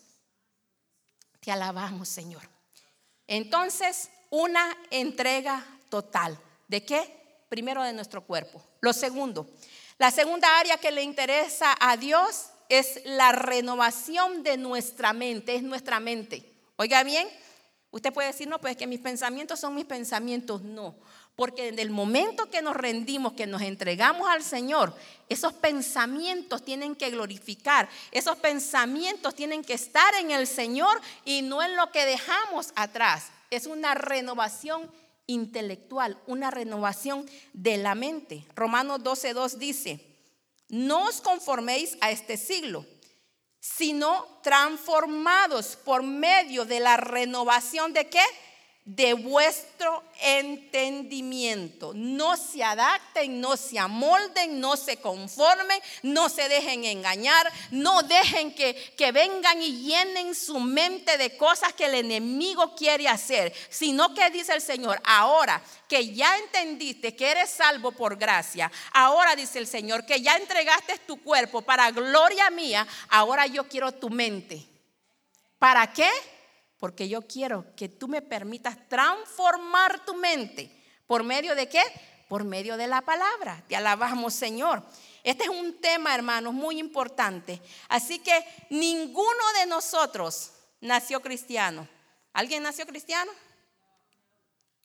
[1.42, 2.50] Te alabamos, Señor.
[3.28, 6.38] Entonces, una entrega total.
[6.68, 7.18] ¿De qué?
[7.50, 8.62] Primero de nuestro cuerpo.
[8.82, 9.48] Lo segundo,
[9.98, 15.64] la segunda área que le interesa a Dios es la renovación de nuestra mente, es
[15.64, 16.54] nuestra mente.
[16.76, 17.28] Oiga bien,
[17.92, 20.62] usted puede decir, no, pues que mis pensamientos son mis pensamientos.
[20.62, 20.96] No,
[21.36, 24.96] porque en el momento que nos rendimos, que nos entregamos al Señor,
[25.28, 31.64] esos pensamientos tienen que glorificar, esos pensamientos tienen que estar en el Señor y no
[31.64, 34.92] en lo que dejamos atrás es una renovación
[35.28, 38.46] intelectual, una renovación de la mente.
[38.56, 40.00] Romanos 12.2 dice,
[40.70, 42.86] no os conforméis a este siglo,
[43.60, 48.24] sino transformados por medio de la renovación de qué?
[48.86, 51.92] De vuestro entendimiento.
[51.94, 58.54] No se adapten, no se amolden, no se conformen, no se dejen engañar, no dejen
[58.56, 64.14] que, que, vengan y llenen su mente de cosas que el enemigo quiere hacer, sino
[64.16, 69.60] que dice el Señor, ahora que ya entendiste que eres salvo por gracia, ahora dice
[69.60, 74.66] el Señor que ya entregaste tu cuerpo para gloria mía, ahora yo quiero tu mente.
[75.60, 76.10] ¿Para qué?
[76.80, 80.72] Porque yo quiero que tú me permitas transformar tu mente.
[81.06, 81.82] ¿Por medio de qué?
[82.28, 83.64] Por medio de la palabra.
[83.68, 84.84] Te alabamos, Señor.
[85.24, 87.62] Este es un tema, hermanos, muy importante.
[87.90, 91.88] Así que ninguno de nosotros nació cristiano.
[92.32, 93.32] ¿Alguien nació cristiano?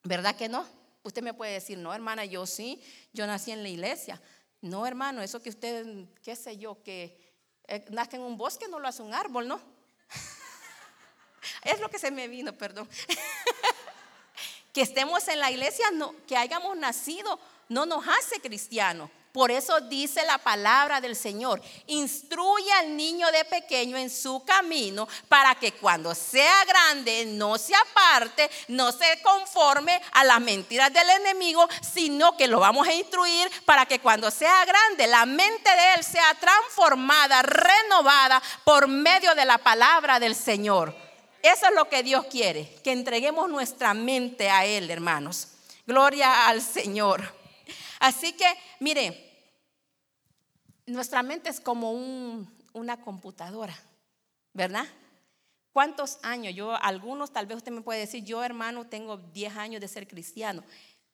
[0.02, 0.66] ¿Verdad que no?
[1.02, 2.82] Usted me puede decir, no, hermana, yo sí,
[3.12, 4.20] yo nací en la iglesia.
[4.60, 7.20] No, hermano, eso que usted, qué sé yo, que
[7.68, 9.60] eh, nazca en un bosque no lo hace un árbol, ¿no?
[11.62, 12.88] Es lo que se me vino, perdón.
[14.72, 17.38] que estemos en la iglesia, no, que hayamos nacido,
[17.68, 19.10] no nos hace cristianos.
[19.34, 25.08] Por eso dice la palabra del Señor, instruye al niño de pequeño en su camino
[25.28, 31.10] para que cuando sea grande no se aparte, no se conforme a las mentiras del
[31.10, 35.94] enemigo, sino que lo vamos a instruir para que cuando sea grande la mente de
[35.94, 41.03] él sea transformada, renovada por medio de la palabra del Señor.
[41.44, 45.48] Eso es lo que Dios quiere, que entreguemos nuestra mente a Él, hermanos.
[45.86, 47.22] Gloria al Señor.
[48.00, 48.46] Así que,
[48.80, 49.30] mire,
[50.86, 51.92] nuestra mente es como
[52.72, 53.78] una computadora,
[54.54, 54.86] ¿verdad?
[55.74, 56.54] ¿Cuántos años?
[56.54, 60.08] Yo, algunos, tal vez usted me puede decir, yo hermano, tengo 10 años de ser
[60.08, 60.64] cristiano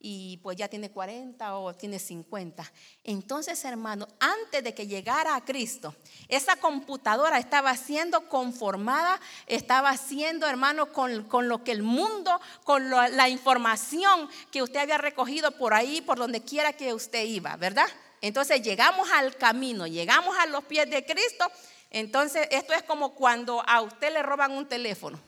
[0.02, 2.64] y pues ya tiene 40 o tiene 50.
[3.04, 5.94] Entonces, hermano, antes de que llegara a Cristo,
[6.28, 13.28] esa computadora estaba siendo conformada, estaba siendo, hermano, con, lo que el mundo, con la
[13.28, 17.86] información que usted había recogido por ahí, por donde quiera que usted iba, ¿verdad?
[18.22, 21.44] Entonces llegamos al camino, llegamos a los pies de Cristo.
[21.90, 25.20] Entonces, esto es como cuando a usted le roban un teléfono.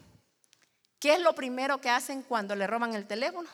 [0.98, 3.50] ¿Qué es lo primero que hacen cuando le roban el teléfono?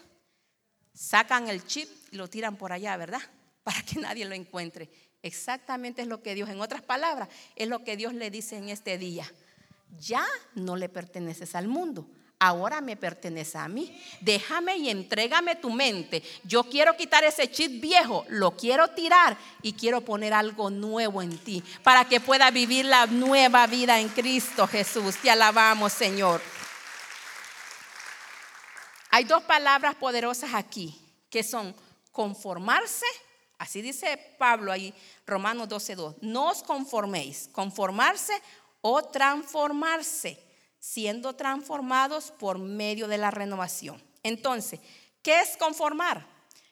[0.99, 3.23] Sacan el chip y lo tiran por allá, ¿verdad?
[3.63, 4.89] Para que nadie lo encuentre.
[5.23, 8.69] Exactamente es lo que Dios, en otras palabras, es lo que Dios le dice en
[8.69, 9.31] este día.
[9.99, 10.25] Ya
[10.55, 14.01] no le perteneces al mundo, ahora me pertenece a mí.
[14.21, 16.23] Déjame y entrégame tu mente.
[16.45, 21.37] Yo quiero quitar ese chip viejo, lo quiero tirar y quiero poner algo nuevo en
[21.39, 25.17] ti para que pueda vivir la nueva vida en Cristo Jesús.
[25.17, 26.41] Te alabamos, Señor.
[29.19, 30.97] Hay dos palabras poderosas aquí,
[31.29, 31.75] que son
[32.13, 33.05] conformarse,
[33.59, 34.95] así dice Pablo ahí,
[35.27, 38.33] Romanos 12.2, no os conforméis, conformarse
[38.81, 40.39] o transformarse,
[40.79, 44.01] siendo transformados por medio de la renovación.
[44.23, 44.79] Entonces,
[45.21, 46.25] ¿qué es conformar?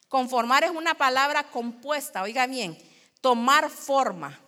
[0.08, 2.78] Conformar es una palabra compuesta, oiga bien,
[3.20, 4.38] tomar forma.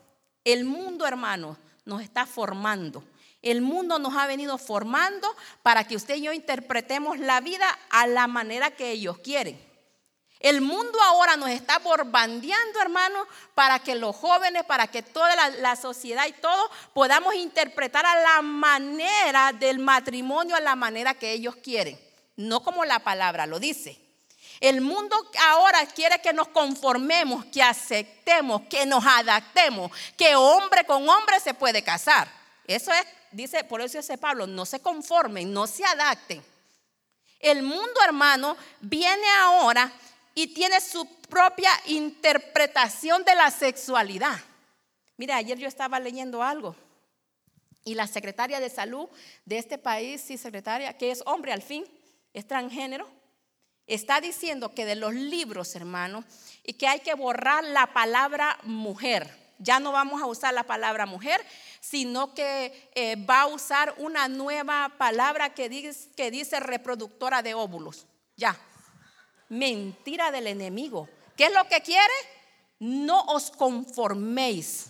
[0.45, 3.03] El mundo, hermano, nos está formando.
[3.43, 5.29] El mundo nos ha venido formando
[5.63, 9.69] para que usted y yo interpretemos la vida a la manera que ellos quieren.
[10.41, 15.77] El mundo ahora nos está borbandeando, hermano, para que los jóvenes, para que toda la,
[15.77, 21.57] sociedad y todo podamos interpretar a la manera del matrimonio, a la manera que ellos
[21.57, 21.99] quieren,
[22.37, 24.01] no como la palabra lo dice.
[24.61, 25.17] El mundo
[25.49, 31.55] ahora quiere que nos conformemos, que aceptemos, que nos adaptemos, que hombre con hombre se
[31.55, 32.29] puede casar.
[32.65, 36.43] Eso es dice, por eso dice Pablo, no se conformen, no se adapten.
[37.39, 39.93] El mundo, hermano, viene ahora
[40.35, 44.39] y tiene su propia interpretación de la sexualidad.
[45.17, 46.75] Mira, ayer yo estaba leyendo algo
[47.85, 49.09] y la secretaria de salud
[49.45, 51.85] de este país, sí, secretaria, que es hombre al fin,
[52.35, 53.09] es transgénero,
[53.87, 56.23] está diciendo que de los libros, hermano,
[56.63, 59.48] y que hay que borrar la palabra mujer.
[59.59, 61.45] Ya no vamos a usar la palabra mujer,
[61.81, 67.55] sino que eh, va a usar una nueva palabra que dice, que dice reproductora de
[67.55, 68.07] óvulos.
[68.37, 68.57] Ya.
[69.49, 71.09] Mentira del enemigo.
[71.37, 72.15] ¿Qué es lo que quiere?
[72.79, 74.87] No os conforméis.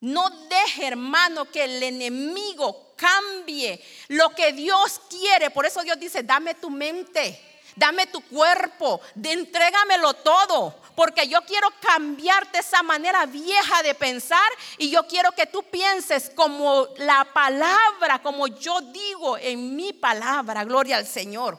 [0.00, 5.50] No deje, hermano, que el enemigo cambie lo que Dios quiere.
[5.50, 7.40] Por eso Dios dice, dame tu mente,
[7.76, 14.48] dame tu cuerpo, de, entrégamelo todo porque yo quiero cambiarte esa manera vieja de pensar
[14.78, 20.64] y yo quiero que tú pienses como la palabra, como yo digo en mi palabra,
[20.64, 21.58] gloria al Señor.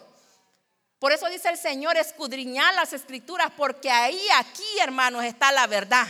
[1.00, 6.08] Por eso dice el Señor, escudriñar las escrituras, porque ahí, aquí, hermanos, está la verdad.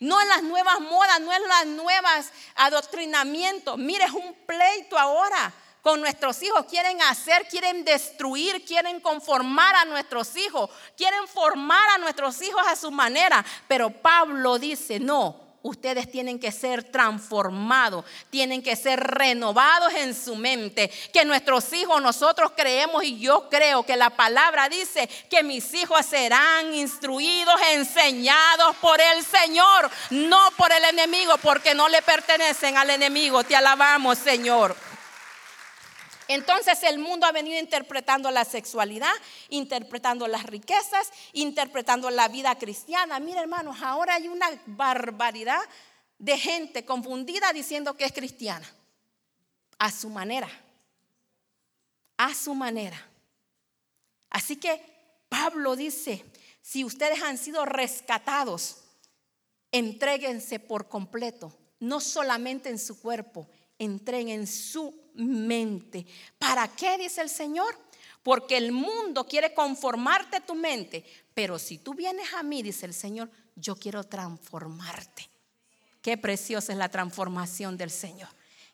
[0.00, 3.78] No en las nuevas modas, no en las nuevas adoctrinamientos.
[3.78, 5.52] Mire, es un pleito ahora
[5.82, 11.98] con nuestros hijos, quieren hacer, quieren destruir, quieren conformar a nuestros hijos, quieren formar a
[11.98, 13.44] nuestros hijos a su manera.
[13.66, 20.36] Pero Pablo dice, no, ustedes tienen que ser transformados, tienen que ser renovados en su
[20.36, 20.90] mente.
[21.12, 26.04] Que nuestros hijos, nosotros creemos y yo creo que la palabra dice que mis hijos
[26.06, 32.90] serán instruidos, enseñados por el Señor, no por el enemigo, porque no le pertenecen al
[32.90, 33.44] enemigo.
[33.44, 34.87] Te alabamos, Señor.
[36.28, 39.12] Entonces el mundo ha venido interpretando la sexualidad,
[39.48, 43.18] interpretando las riquezas, interpretando la vida cristiana.
[43.18, 45.60] Mira hermanos, ahora hay una barbaridad
[46.18, 48.70] de gente confundida diciendo que es cristiana.
[49.78, 50.50] A su manera.
[52.18, 53.02] A su manera.
[54.28, 54.84] Así que
[55.28, 56.24] Pablo dice,
[56.60, 58.82] si ustedes han sido rescatados,
[59.72, 63.48] entréguense por completo, no solamente en su cuerpo,
[63.78, 66.06] entren en su mente.
[66.38, 67.78] ¿Para qué dice el Señor?
[68.22, 71.04] Porque el mundo quiere conformarte tu mente,
[71.34, 75.30] pero si tú vienes a mí, dice el Señor, yo quiero transformarte.
[76.02, 78.28] Qué preciosa es la transformación del Señor.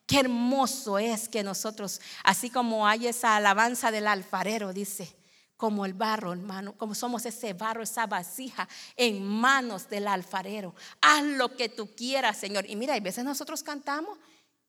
[0.07, 5.17] Qué hermoso es que nosotros, así como hay esa alabanza del alfarero, dice,
[5.57, 10.75] como el barro, hermano, como somos ese barro, esa vasija en manos del alfarero.
[11.01, 12.69] Haz lo que tú quieras, Señor.
[12.69, 14.19] Y mira, hay veces nosotros cantamos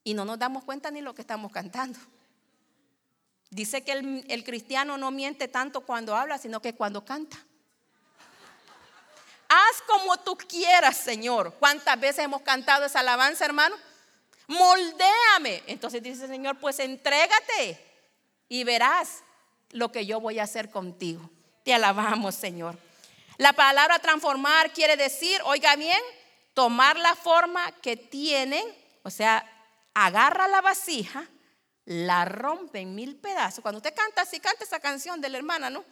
[0.05, 1.99] y no nos damos cuenta ni lo que estamos cantando.
[3.49, 7.37] Dice que el, cristiano no miente tanto cuando habla, sino que cuando canta.
[9.49, 11.55] Haz como tú quieras, Señor.
[11.59, 13.75] ¿Cuántas veces hemos cantado esa alabanza, hermano?
[14.47, 15.63] Moldéame.
[15.67, 17.83] Entonces dice el Señor, pues entrégate
[18.47, 19.23] y verás
[19.71, 21.29] lo que yo voy a hacer contigo.
[21.63, 22.77] Te alabamos, Señor.
[23.37, 25.99] La palabra transformar quiere decir, oiga bien,
[26.53, 28.63] tomar la forma que tienen,
[29.01, 29.51] o sea,
[29.95, 31.25] agarra la vasija,
[31.85, 33.61] la rompe en mil pedazos.
[33.61, 35.83] Cuando usted canta así, canta esa canción de la hermana, ¿no?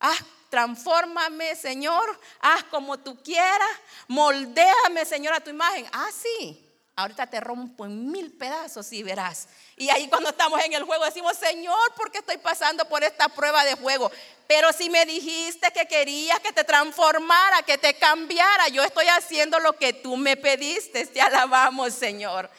[0.00, 0.16] Ah,
[0.48, 3.68] transfórmame, Señor, haz como tú quieras,
[4.08, 5.86] moldéame, Señor, a tu imagen.
[5.92, 9.48] Ah, sí, ahorita te rompo en mil pedazos y verás.
[9.76, 13.28] Y ahí cuando estamos en el juego decimos, Señor, ¿por qué estoy pasando por esta
[13.28, 14.10] prueba de juego?
[14.46, 19.58] Pero si me dijiste que querías que te transformara, que te cambiara, yo estoy haciendo
[19.58, 21.06] lo que tú me pediste.
[21.06, 22.50] Te alabamos, Señor.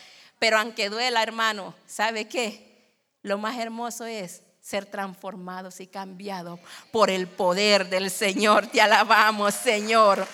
[0.41, 2.97] Pero aunque duela, hermano, ¿sabe qué?
[3.21, 6.59] Lo más hermoso es ser transformados y cambiados
[6.91, 8.65] por el poder del Señor.
[8.65, 10.27] Te alabamos, Señor.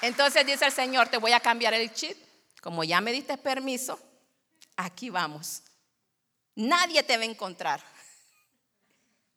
[0.00, 2.16] Entonces dice el Señor, te voy a cambiar el chip.
[2.62, 3.98] Como ya me diste permiso,
[4.76, 5.60] aquí vamos.
[6.54, 7.93] Nadie te va a encontrar.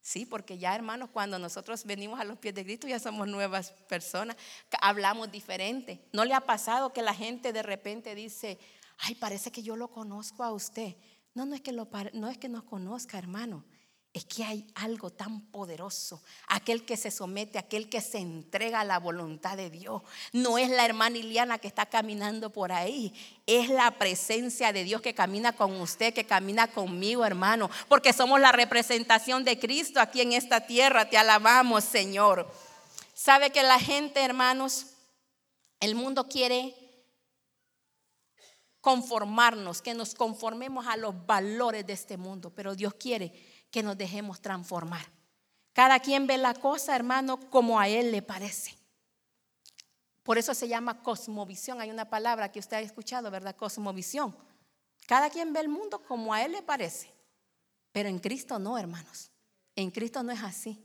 [0.07, 3.71] Sí, porque ya hermanos, cuando nosotros venimos a los pies de Cristo ya somos nuevas
[3.89, 4.37] personas,
[4.79, 5.99] hablamos diferente.
[6.13, 8.57] ¿No le ha pasado que la gente de repente dice,
[8.99, 10.95] ay, parece que yo lo conozco a usted?
[11.33, 13.65] No, no es que, lo, no es que nos conozca, hermano
[14.17, 16.21] es que hay algo tan poderoso.
[16.47, 20.01] Aquel que se somete, aquel que se entrega a la voluntad de Dios.
[20.33, 23.13] No es la hermana Iliana que está caminando por ahí.
[23.45, 27.69] Es la presencia de Dios que camina con usted, que camina conmigo, hermano.
[27.87, 31.09] Porque somos la representación de Cristo aquí en esta tierra.
[31.09, 32.51] Te alabamos, Señor.
[33.13, 34.87] Sabe que la gente, hermanos,
[35.79, 36.75] el mundo quiere
[38.81, 42.51] conformarnos, que nos conformemos a los valores de este mundo.
[42.55, 45.05] Pero Dios quiere que nos dejemos transformar.
[45.73, 48.75] Cada quien ve la cosa, hermano, como a él le parece.
[50.23, 51.79] Por eso se llama cosmovisión.
[51.79, 53.55] Hay una palabra que usted ha escuchado, ¿verdad?
[53.55, 54.35] Cosmovisión.
[55.05, 57.13] Cada quien ve el mundo como a él le parece.
[57.91, 59.31] Pero en Cristo no, hermanos.
[59.75, 60.83] En Cristo no es así.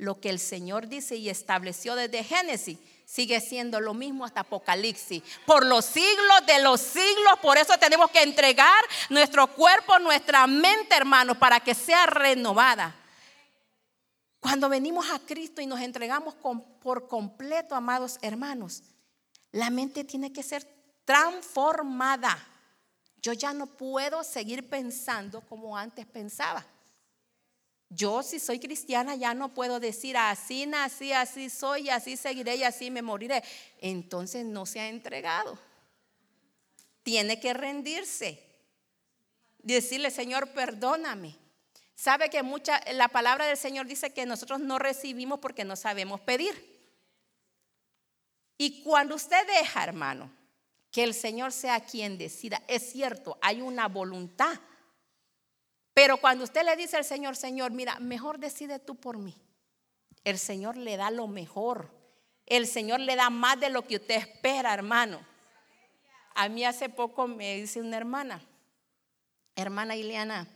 [0.00, 5.22] Lo que el Señor dice y estableció desde Génesis sigue siendo lo mismo hasta Apocalipsis.
[5.44, 10.96] Por los siglos de los siglos, por eso tenemos que entregar nuestro cuerpo, nuestra mente,
[10.96, 12.96] hermanos, para que sea renovada.
[14.40, 16.34] Cuando venimos a Cristo y nos entregamos
[16.80, 18.82] por completo, amados hermanos,
[19.52, 20.66] la mente tiene que ser
[21.04, 22.38] transformada.
[23.20, 26.64] Yo ya no puedo seguir pensando como antes pensaba.
[27.92, 32.62] Yo si soy cristiana ya no puedo decir así nací, así soy, así seguiré y
[32.62, 33.42] así me moriré.
[33.80, 35.58] Entonces no se ha entregado.
[37.02, 38.46] Tiene que rendirse.
[39.58, 41.36] Decirle, Señor, perdóname.
[41.96, 46.20] Sabe que mucha, la palabra del Señor dice que nosotros no recibimos porque no sabemos
[46.20, 46.70] pedir.
[48.56, 50.30] Y cuando usted deja, hermano,
[50.92, 54.60] que el Señor sea quien decida, es cierto, hay una voluntad
[56.00, 59.38] pero cuando usted le dice al Señor, Señor, mira, mejor decide tú por mí.
[60.24, 61.90] El Señor le da lo mejor.
[62.46, 65.20] El Señor le da más de lo que usted espera, hermano.
[66.34, 68.42] A mí hace poco me dice una hermana,
[69.54, 70.48] hermana Ileana,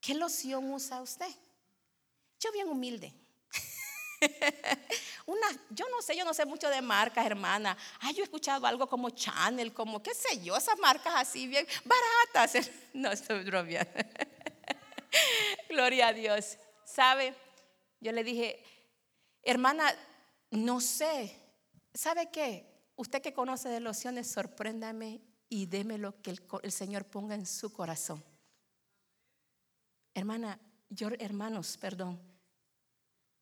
[0.00, 1.28] ¿qué loción usa usted?
[2.40, 3.12] Yo bien humilde.
[5.26, 7.76] Una, yo no sé, yo no sé mucho de marcas, hermana.
[8.00, 11.66] Ay, yo he escuchado algo como Chanel, como qué sé yo, esas marcas así bien
[11.84, 12.70] baratas.
[12.94, 13.92] No estoy bromeando.
[15.68, 16.58] Gloria a Dios.
[16.84, 17.34] ¿Sabe?
[18.00, 18.62] Yo le dije,
[19.42, 19.94] hermana,
[20.50, 21.36] no sé.
[21.94, 22.66] ¿Sabe qué?
[22.96, 27.46] Usted que conoce de lociones, sorpréndame y déme lo que el, el Señor ponga en
[27.46, 28.22] su corazón.
[30.14, 32.20] Hermana, yo, hermanos, perdón,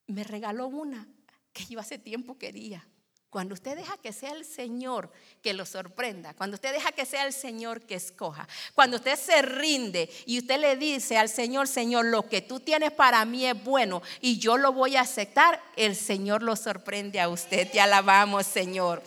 [0.07, 1.09] me regaló una
[1.53, 2.87] que yo hace tiempo quería.
[3.31, 5.11] Cuando usted deja que sea el Señor
[5.43, 9.43] que lo sorprenda, cuando usted deja que sea el Señor que escoja, cuando usted se
[9.43, 13.62] rinde y usted le dice al Señor, Señor, lo que tú tienes para mí es
[13.62, 17.70] bueno y yo lo voy a aceptar, el Señor lo sorprende a usted.
[17.70, 19.03] Te alabamos, Señor.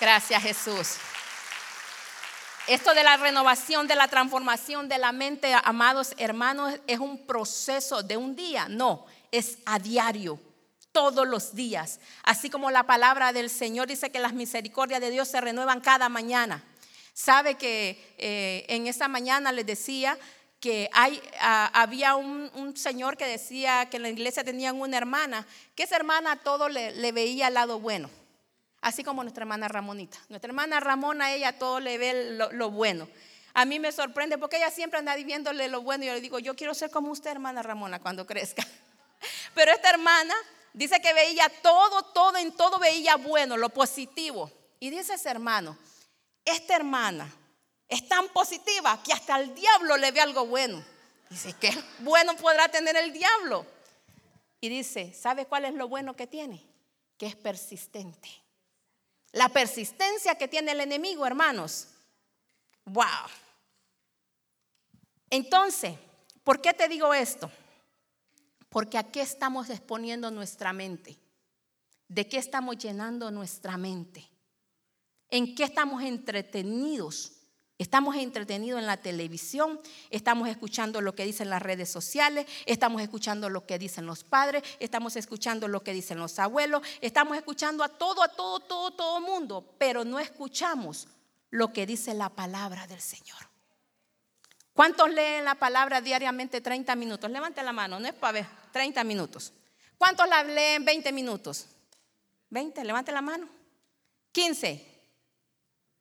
[0.00, 0.96] Gracias, Jesús.
[2.66, 8.02] Esto de la renovación, de la transformación de la mente, amados hermanos, es un proceso
[8.02, 8.68] de un día.
[8.68, 10.40] No, es a diario,
[10.92, 12.00] todos los días.
[12.22, 16.08] Así como la palabra del Señor dice que las misericordias de Dios se renuevan cada
[16.08, 16.62] mañana.
[17.14, 20.18] Sabe que eh, en esa mañana les decía
[20.60, 25.84] que ah, había un, señor que decía que en la iglesia tenían una hermana, que
[25.84, 28.10] esa hermana todo le, le veía al lado bueno.
[28.80, 30.18] Así como nuestra hermana Ramonita.
[30.28, 33.08] Nuestra hermana Ramona, ella todo le ve lo, bueno.
[33.52, 36.38] A mí me sorprende porque ella siempre anda viéndole lo bueno y yo le digo,
[36.38, 38.66] yo quiero ser como usted, hermana Ramona, cuando crezca.
[39.54, 40.34] Pero esta hermana
[40.72, 44.50] dice que veía todo, todo, en todo veía bueno, lo positivo.
[44.78, 45.76] Y dice ese hermano,
[46.44, 47.32] esta hermana
[47.88, 50.82] es tan positiva que hasta el diablo le ve algo bueno.
[51.28, 53.66] Dice, ¿qué bueno podrá tener el diablo?
[54.60, 56.64] Y dice, ¿sabe cuál es lo bueno que tiene?
[57.16, 58.28] Que es persistente.
[59.32, 61.88] La persistencia que tiene el enemigo, hermanos.
[62.84, 63.04] Wow.
[65.30, 65.94] Entonces,
[66.42, 67.50] ¿por qué te digo esto?
[68.70, 71.18] Porque a qué estamos exponiendo nuestra mente.
[72.08, 74.26] ¿De qué estamos llenando nuestra mente?
[75.28, 77.32] ¿En qué estamos entretenidos?
[77.78, 83.48] Estamos entretenidos en la televisión, estamos escuchando lo que dicen las redes sociales, estamos escuchando
[83.48, 87.88] lo que dicen los padres, estamos escuchando lo que dicen los abuelos, estamos escuchando a
[87.88, 91.08] todo, a todo, todo, todo mundo, pero no escuchamos
[91.48, 93.38] lo que dice la palabra del Señor.
[94.74, 97.30] ¿Cuántos leen la palabra diariamente 30 minutos?
[97.30, 99.52] Levante la mano, no es para ver, 30 minutos.
[99.98, 101.66] ¿Cuántos la leen 20 minutos?
[102.50, 103.48] 20, levante la mano.
[104.32, 104.86] 15,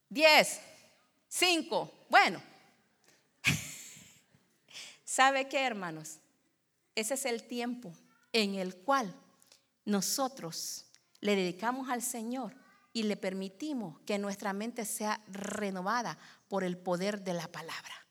[0.09, 0.61] 10.
[1.27, 1.91] Cinco.
[2.09, 2.41] Bueno.
[5.03, 6.17] ¿Sabe qué, hermanos?
[6.95, 7.93] Ese es el tiempo
[8.33, 9.13] en el cual
[9.85, 10.85] nosotros
[11.21, 12.55] le dedicamos al Señor
[12.93, 16.17] y le permitimos que nuestra mente sea renovada
[16.47, 18.07] por el poder de la palabra.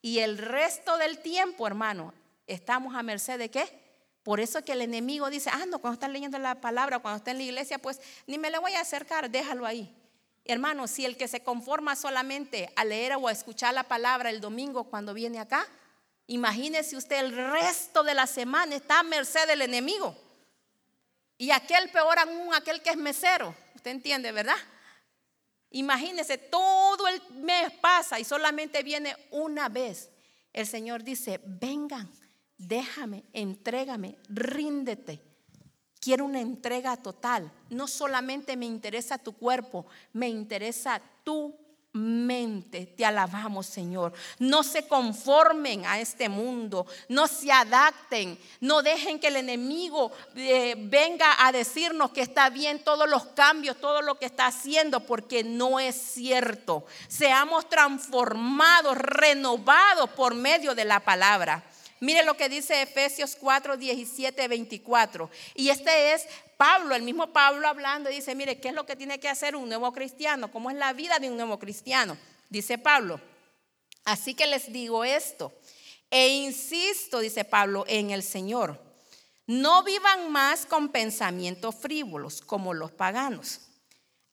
[0.00, 2.12] Y el resto del tiempo, hermano,
[2.46, 3.82] estamos a merced de qué?
[4.22, 7.32] Por eso que el enemigo dice, ah, no, cuando están leyendo la palabra, cuando está
[7.32, 9.92] en la iglesia, pues ni me le voy a acercar, déjalo ahí.
[10.44, 14.40] Hermano, si el que se conforma solamente a leer o a escuchar la palabra el
[14.40, 15.66] domingo cuando viene acá,
[16.26, 20.16] imagínese usted el resto de la semana está a merced del enemigo.
[21.38, 23.54] Y aquel peor aún, aquel que es mesero.
[23.74, 24.56] Usted entiende, ¿verdad?
[25.70, 30.10] Imagínese, todo el mes pasa y solamente viene una vez.
[30.52, 32.12] El Señor dice, vengan,
[32.58, 35.20] déjame, entrégame, ríndete.
[36.00, 37.50] Quiero una entrega total.
[37.70, 41.54] No solamente me interesa tu cuerpo, me interesa tu
[41.92, 42.86] mente.
[42.86, 44.12] Te alabamos, Señor.
[44.38, 50.74] No se conformen a este mundo, no se adapten, no dejen que el enemigo eh,
[50.76, 55.44] venga a decirnos que está bien todos los cambios, todo lo que está haciendo, porque
[55.44, 56.86] no es cierto.
[57.08, 61.62] Seamos transformados, renovados por medio de la palabra.
[62.02, 65.30] Mire lo que dice Efesios 4, 17, 24.
[65.54, 66.26] Y este es
[66.56, 69.68] Pablo, el mismo Pablo hablando, dice, mire, ¿qué es lo que tiene que hacer un
[69.68, 70.50] nuevo cristiano?
[70.50, 72.18] ¿Cómo es la vida de un nuevo cristiano?
[72.50, 73.20] Dice Pablo.
[74.04, 75.52] Así que les digo esto.
[76.10, 78.82] E insisto, dice Pablo, en el Señor.
[79.46, 83.60] No vivan más con pensamientos frívolos como los paganos,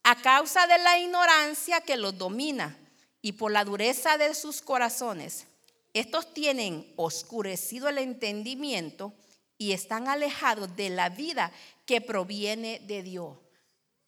[0.02, 2.76] a causa de la ignorancia que los domina
[3.22, 5.46] y por la dureza de sus corazones
[5.94, 9.14] estos tienen oscurecido el entendimiento
[9.58, 11.52] y están alejados de la vida
[11.86, 13.38] que proviene de Dios.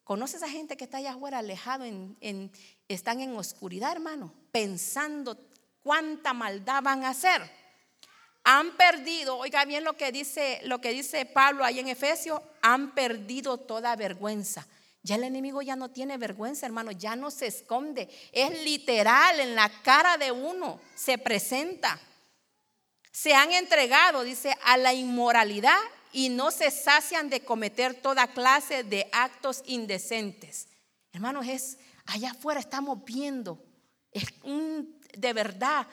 [0.03, 2.51] ¿Conoces a gente que está allá afuera alejado, en,
[2.87, 4.33] están en oscuridad, hermano?
[4.51, 5.37] Pensando
[5.83, 7.41] cuánta maldad van a hacer.
[8.43, 12.95] Han perdido, oiga bien lo que dice, lo que dice Pablo ahí en Efesios, han
[12.95, 14.67] perdido toda vergüenza.
[15.03, 18.07] Ya el enemigo ya no tiene vergüenza, hermano, ya no se esconde.
[18.31, 21.99] Es literal, en la cara de uno se presenta.
[23.11, 25.79] Se han entregado, dice, a la inmoralidad
[26.13, 30.67] y no se sacian de cometer toda clase de actos indecentes.
[31.11, 33.63] Hermanos, es allá afuera estamos viendo,
[34.11, 34.25] es
[35.17, 35.87] de verdad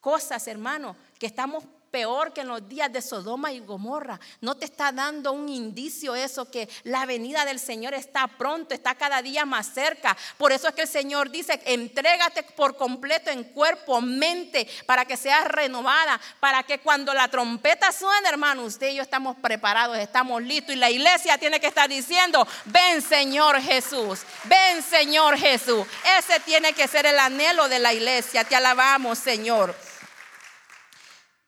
[0.00, 4.20] cosas, hermano, que estamos peor que en los días de Sodoma y Gomorra.
[4.40, 8.94] No te está dando un indicio eso que la venida del Señor está pronto, está
[8.94, 10.16] cada día más cerca.
[10.38, 15.16] Por eso es que el Señor dice, entrégate por completo en cuerpo, mente, para que
[15.16, 20.42] seas renovada, para que cuando la trompeta suene, hermano, usted y yo estamos preparados, estamos
[20.42, 20.74] listos.
[20.74, 25.86] Y la iglesia tiene que estar diciendo, ven Señor Jesús, ven Señor Jesús.
[26.18, 28.44] Ese tiene que ser el anhelo de la iglesia.
[28.44, 29.74] Te alabamos, Señor.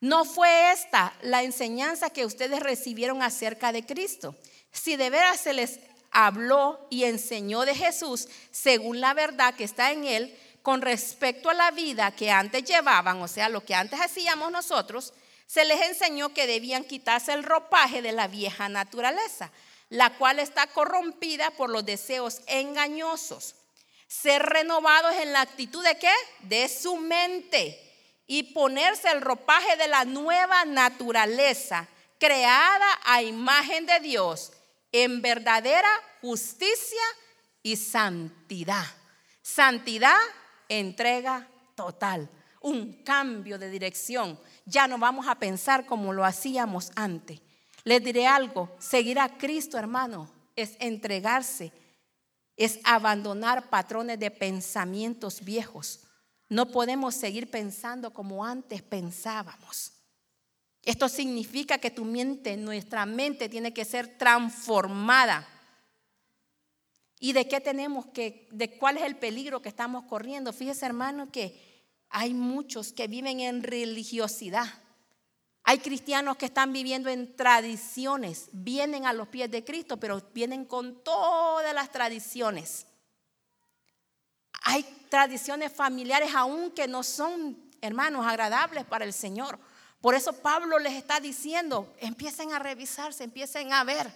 [0.03, 4.35] No fue esta la enseñanza que ustedes recibieron acerca de Cristo.
[4.73, 5.79] Si de veras se les
[6.11, 11.55] habló y enseñó de Jesús según la verdad que está en él, con respecto a
[11.55, 15.13] la vida que antes llevaban, o sea, lo que antes hacíamos nosotros,
[15.47, 19.53] se les enseñó que debían quitarse el ropaje de la vieja naturaleza,
[19.89, 23.55] la cual está corrompida por los deseos engañosos.
[24.09, 26.13] Ser renovados en la actitud de qué?
[26.41, 27.82] De su mente
[28.33, 31.87] y ponerse el ropaje de la nueva naturaleza,
[32.19, 34.55] creada a imagen de Dios,
[34.91, 35.91] en verdadera
[36.23, 37.03] justicia
[37.63, 38.87] y santidad.
[39.43, 40.17] Santidad,
[40.71, 42.27] entrega total,
[42.63, 44.41] un cambio de dirección.
[44.65, 47.39] Ya no vamos a pensar como lo hacíamos antes.
[47.85, 51.71] Les diré algo, seguir a Cristo, hermano, es entregarse,
[52.57, 56.02] es abandonar patrones de pensamientos viejos
[56.53, 59.95] no podemos seguir pensando como antes pensábamos.
[60.83, 65.49] Esto significa que tu mente, nuestra mente tiene que ser transformada.
[67.19, 70.53] ¿Y de qué tenemos que, de cuál es el peligro que estamos corriendo?
[70.53, 71.59] Fíjese hermano que
[72.11, 74.67] hay muchos que viven en religiosidad.
[75.63, 80.67] Hay cristianos que están viviendo en tradiciones, vienen a los pies de Cristo, pero vienen
[80.67, 82.89] con todas las tradiciones.
[84.63, 89.59] Hay tradiciones familiares aún que no son, hermanos, agradables para el Señor.
[90.01, 94.11] Por eso Pablo les está diciendo, empiecen a revisarse, empiecen a ver.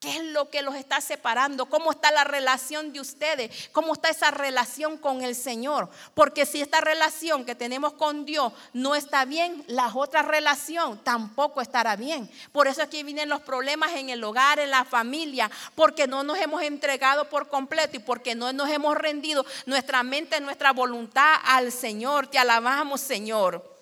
[0.00, 1.64] ¿Qué es lo que los está separando?
[1.66, 3.70] ¿Cómo está la relación de ustedes?
[3.72, 5.88] ¿Cómo está esa relación con el Señor?
[6.12, 11.62] Porque si esta relación que tenemos con Dios no está bien, la otra relación tampoco
[11.62, 12.30] estará bien.
[12.52, 16.38] Por eso aquí vienen los problemas en el hogar, en la familia, porque no nos
[16.38, 21.72] hemos entregado por completo y porque no nos hemos rendido nuestra mente, nuestra voluntad al
[21.72, 22.26] Señor.
[22.26, 23.74] Te alabamos, Señor.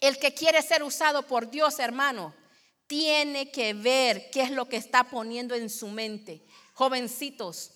[0.00, 2.34] El que quiere ser usado por Dios, hermano,
[2.88, 6.44] tiene que ver qué es lo que está poniendo en su mente.
[6.72, 7.72] Jovencitos,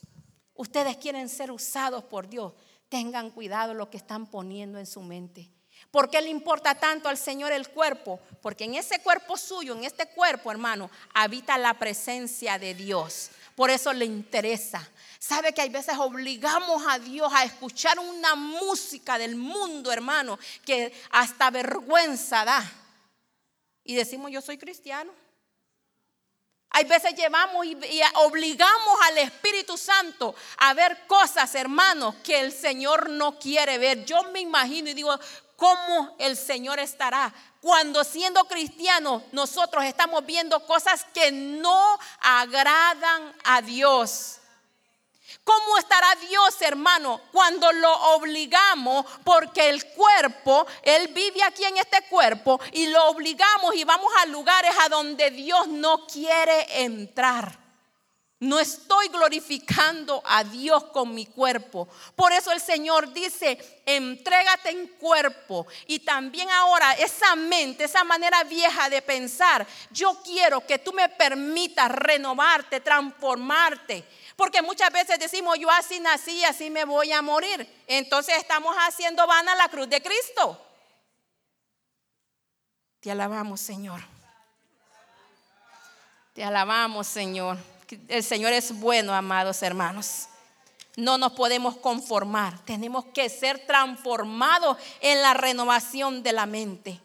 [0.55, 2.55] ustedes quieren ser usados por Dios.
[2.89, 5.51] Tengan cuidado lo que están poniendo en su mente.
[5.91, 8.21] ¿Por qué le importa tanto al Señor el cuerpo?
[8.41, 13.31] Porque en ese cuerpo suyo, en este cuerpo, hermano, habita la presencia de Dios.
[13.55, 14.89] Por eso le interesa.
[15.19, 20.95] Sabe que hay veces obligamos a Dios a escuchar una música del mundo, hermano, que
[21.11, 22.82] hasta vergüenza da
[23.85, 25.13] y decimos yo soy cristiano.
[26.75, 27.77] Hay veces llevamos y,
[28.15, 34.07] obligamos al Espíritu Santo a ver cosas, hermanos, que el Señor no quiere ver.
[34.07, 35.15] Yo me imagino y digo,
[35.57, 37.33] ¿cómo el Señor estará?
[37.61, 44.39] Cuando siendo cristianos nosotros estamos viendo cosas que no agradan a Dios.
[45.45, 49.05] ¿Cómo estará Dios, hermano, cuando lo obligamos?
[49.25, 54.27] Porque el cuerpo, Él vive aquí en este cuerpo y lo obligamos y vamos a
[54.27, 57.59] lugares a donde Dios no quiere entrar.
[58.39, 61.89] No estoy glorificando a Dios con mi cuerpo.
[62.17, 65.67] Por eso el Señor dice, entrégate en cuerpo.
[65.87, 71.09] Y también ahora esa mente, esa manera vieja de pensar, yo quiero que tú me
[71.09, 74.05] permitas renovarte, transformarte
[74.37, 77.69] porque muchas veces decimos, yo así nací, así me voy a morir.
[77.87, 80.61] Entonces estamos haciendo vana la cruz de Cristo.
[83.01, 84.01] Te alabamos, Señor.
[86.35, 87.59] Te alabamos, Señor.
[88.09, 90.29] El Señor es bueno, amados hermanos.
[90.97, 92.59] No nos podemos conformar.
[92.65, 97.01] Tenemos que ser transformados en la renovación de la mente.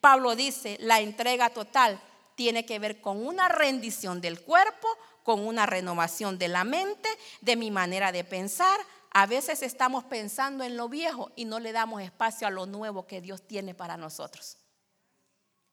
[0.00, 2.00] Pablo dice, la entrega total
[2.34, 4.88] tiene que ver con una rendición del cuerpo
[5.22, 7.08] con una renovación de la mente,
[7.40, 8.78] de mi manera de pensar.
[9.10, 13.06] A veces estamos pensando en lo viejo y no le damos espacio a lo nuevo
[13.06, 14.56] que Dios tiene para nosotros.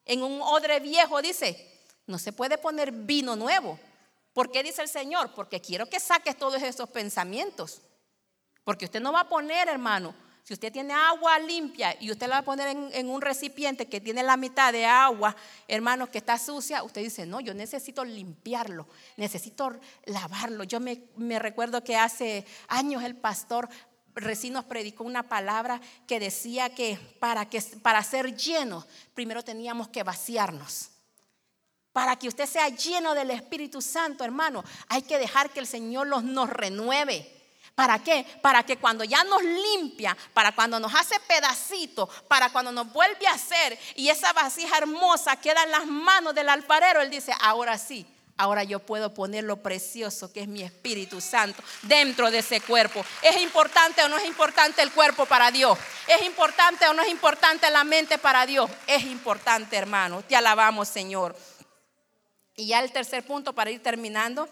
[0.06, 3.80] En un odre viejo dice, no se puede poner vino nuevo,
[4.34, 5.34] ¿Por qué dice el Señor?
[5.34, 7.82] Porque quiero que saques todos esos pensamientos.
[8.64, 10.16] Porque usted no va a poner, hermano,
[10.50, 14.02] si usted tiene agua limpia y usted la va a poner en, un recipiente que
[14.02, 15.36] tiene la mitad de agua,
[15.68, 20.64] hermano, que está sucia, usted dice, no, yo necesito limpiarlo, necesito lavarlo.
[20.64, 23.70] Yo me, recuerdo que hace años el pastor
[24.16, 29.90] recién nos predicó una palabra que decía que para, que para ser llenos, primero teníamos
[29.90, 30.90] que vaciarnos.
[31.94, 36.08] Para que usted sea lleno del Espíritu Santo, hermano, hay que dejar que el Señor
[36.08, 37.39] los, nos renueve.
[37.80, 38.26] ¿Para qué?
[38.42, 43.26] Para que cuando ya nos limpia, para cuando nos hace pedacitos, para cuando nos vuelve
[43.26, 47.78] a hacer y esa vasija hermosa queda en las manos del alfarero, Él dice, ahora
[47.78, 48.06] sí,
[48.36, 53.06] ahora yo puedo poner lo precioso que es mi Espíritu Santo dentro de ese cuerpo.
[53.22, 55.80] ¿Es importante o no es importante el cuerpo para Dios?
[56.06, 58.70] ¿Es importante o no es importante la mente para Dios?
[58.88, 60.22] Es importante, hermano.
[60.24, 61.34] Te alabamos, Señor.
[62.58, 64.50] Y ya el tercer punto para ir terminando.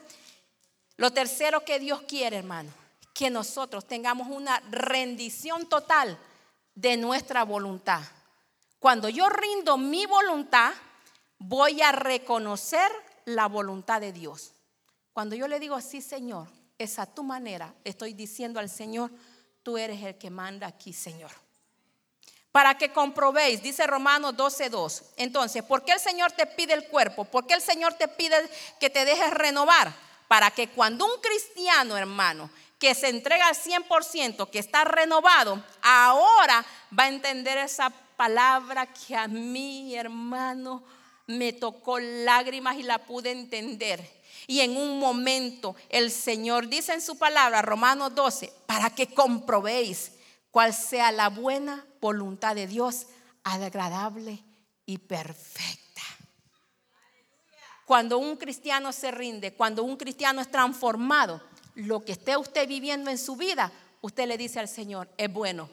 [0.95, 2.86] Lo tercero que Dios quiere, hermano
[3.17, 6.19] que nosotros tengamos una rendición total
[6.75, 8.03] de nuestra voluntad.
[8.77, 10.71] Cuando yo rindo mi voluntad,
[11.39, 12.91] voy a reconocer
[13.25, 14.53] la voluntad de Dios.
[15.13, 16.47] Cuando yo le digo así, Señor,
[16.77, 19.09] es a tu manera, estoy diciendo al Señor,
[19.63, 21.31] tú eres el que manda aquí, Señor.
[22.51, 25.01] Para que comprobéis, dice Romanos 12:2.
[25.17, 27.25] Entonces, ¿por qué el Señor te pide el cuerpo?
[27.25, 28.35] ¿Por qué el Señor te pide
[28.79, 29.91] que te dejes renovar?
[30.27, 36.65] Para que cuando un cristiano, hermano, que se entrega al 100%, que está renovado, ahora
[36.97, 40.83] va a entender esa palabra que a mí, hermano,
[41.25, 44.17] me tocó lágrimas y la pude entender.
[44.45, 50.13] Y en un momento el Señor dice en su palabra, Romanos 12, para que comprobéis
[50.51, 53.07] cuál sea la buena voluntad de Dios,
[53.43, 54.43] agradable
[54.85, 56.01] y perfecta.
[57.85, 61.41] Cuando un cristiano se rinde, cuando un cristiano es transformado,
[61.77, 63.71] lo que esté usted viviendo en su vida,
[64.01, 65.69] usted le dice al Señor, es bueno,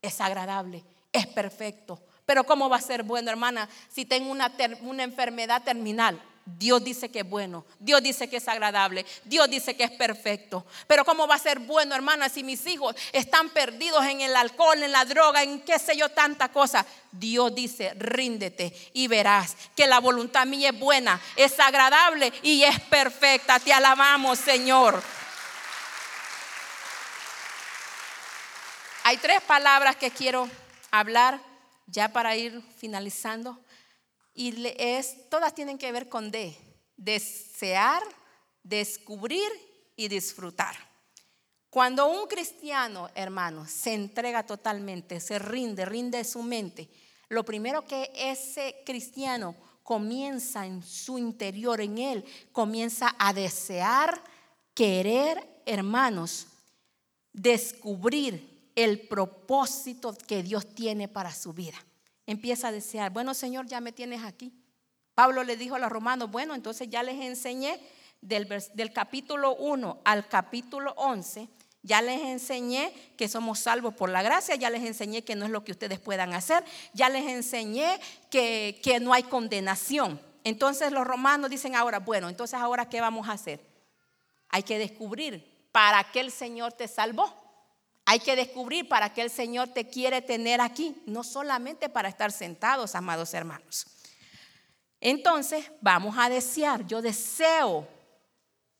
[0.00, 0.82] es agradable,
[1.12, 2.00] es perfecto.
[2.24, 4.50] Pero ¿cómo va a ser bueno, hermana, si tengo una,
[4.82, 6.20] una enfermedad terminal?
[6.44, 10.66] Dios dice que es bueno, Dios dice que es agradable, Dios dice que es perfecto.
[10.86, 14.82] Pero ¿cómo va a ser bueno, hermana, si mis hijos están perdidos en el alcohol,
[14.82, 16.84] en la droga, en qué sé yo, tanta cosa?
[17.12, 22.80] Dios dice, ríndete y verás que la voluntad mía es buena, es agradable y es
[22.80, 23.60] perfecta.
[23.60, 25.02] Te alabamos, Señor.
[29.12, 30.48] Hay tres palabras que quiero
[30.90, 31.38] hablar
[31.86, 33.62] ya para ir finalizando.
[34.32, 36.56] Y es, todas tienen que ver con D.
[36.96, 38.02] Desear,
[38.62, 39.50] descubrir
[39.96, 40.74] y disfrutar.
[41.68, 46.88] Cuando un cristiano, hermano, se entrega totalmente, se rinde, rinde su mente,
[47.28, 54.18] lo primero que ese cristiano comienza en su interior, en él, comienza a desear,
[54.72, 56.46] querer, hermanos,
[57.34, 61.76] descubrir el propósito que Dios tiene para su vida.
[62.26, 64.52] Empieza a desear, bueno Señor, ya me tienes aquí.
[65.14, 67.80] Pablo le dijo a los romanos, bueno, entonces ya les enseñé
[68.20, 71.48] del, del capítulo 1 al capítulo 11,
[71.82, 75.50] ya les enseñé que somos salvos por la gracia, ya les enseñé que no es
[75.50, 76.64] lo que ustedes puedan hacer,
[76.94, 78.00] ya les enseñé
[78.30, 80.20] que, que no hay condenación.
[80.44, 83.60] Entonces los romanos dicen ahora, bueno, entonces ahora ¿qué vamos a hacer?
[84.48, 87.41] Hay que descubrir para qué el Señor te salvó.
[88.04, 92.32] Hay que descubrir para qué el Señor te quiere tener aquí, no solamente para estar
[92.32, 93.86] sentados, amados hermanos.
[95.00, 97.88] Entonces, vamos a desear, yo deseo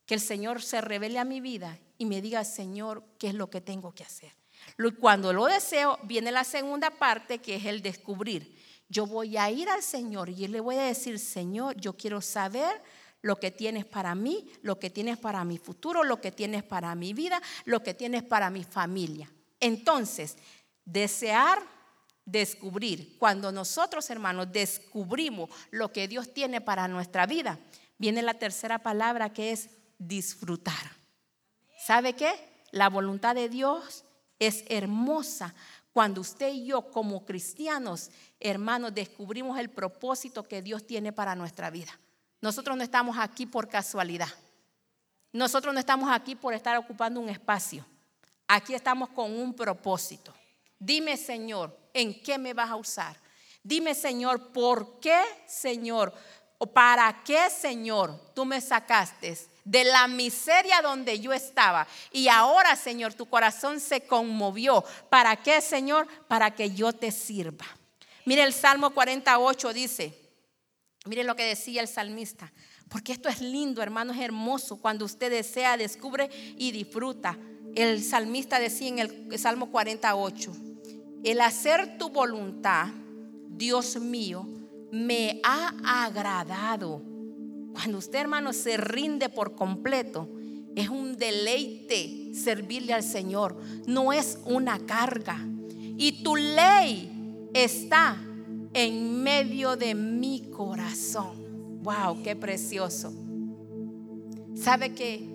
[0.07, 3.51] que el Señor se revele a mi vida y me diga, Señor, ¿qué es lo
[3.51, 4.33] que tengo que hacer?
[5.01, 8.61] Cuando lo deseo, viene la segunda parte que es el descubrir.
[8.89, 12.83] Yo voy a ir al Señor y le voy a decir, Señor, yo quiero saber
[13.23, 16.95] lo que tienes para mí, lo que tienes para mi futuro, lo que tienes para
[16.95, 19.31] mi vida, lo que tienes para mi familia.
[19.61, 20.37] Entonces,
[20.85, 21.63] desear,
[22.25, 23.17] descubrir.
[23.19, 27.59] Cuando nosotros, hermanos, descubrimos lo que Dios tiene para nuestra vida,
[27.97, 30.97] viene la tercera palabra que es disfrutar.
[31.79, 32.33] ¿Sabe qué?
[32.73, 34.05] La voluntad de Dios
[34.39, 35.55] es hermosa
[35.93, 38.11] cuando usted y yo como cristianos,
[38.41, 41.93] hermanos, descubrimos el propósito que Dios tiene para nuestra vida.
[42.43, 44.29] Nosotros no estamos aquí por casualidad.
[45.33, 47.87] Nosotros no estamos aquí por estar ocupando un espacio.
[48.49, 50.35] Aquí estamos con un propósito.
[50.77, 53.17] Dime, Señor, ¿en qué me vas a usar?
[53.63, 56.13] Dime, Señor, ¿por qué, Señor?
[56.59, 61.87] ¿O para qué, Señor, tú me sacaste de la miseria donde yo estaba?
[62.11, 64.85] Y ahora, Señor, tu corazón se conmovió.
[65.09, 66.09] ¿Para qué, Señor?
[66.27, 67.67] Para que yo te sirva.
[68.25, 70.22] Mire, el Salmo 48 dice,
[71.07, 72.53] Miren lo que decía el salmista.
[72.89, 74.77] Porque esto es lindo, hermano, es hermoso.
[74.81, 77.39] Cuando usted desea, descubre y disfruta.
[77.75, 80.53] El salmista decía en el Salmo 48,
[81.25, 82.89] el hacer tu voluntad,
[83.49, 84.47] Dios mío,
[84.91, 87.03] me ha agradado.
[87.73, 90.29] Cuando usted, hermano, se rinde por completo,
[90.77, 95.39] es un deleite servirle al Señor, no es una carga.
[95.97, 98.17] Y tu ley está
[98.75, 101.81] en medio de mi corazón.
[101.83, 103.13] Wow, qué precioso.
[104.55, 105.29] ¿Sabe qué?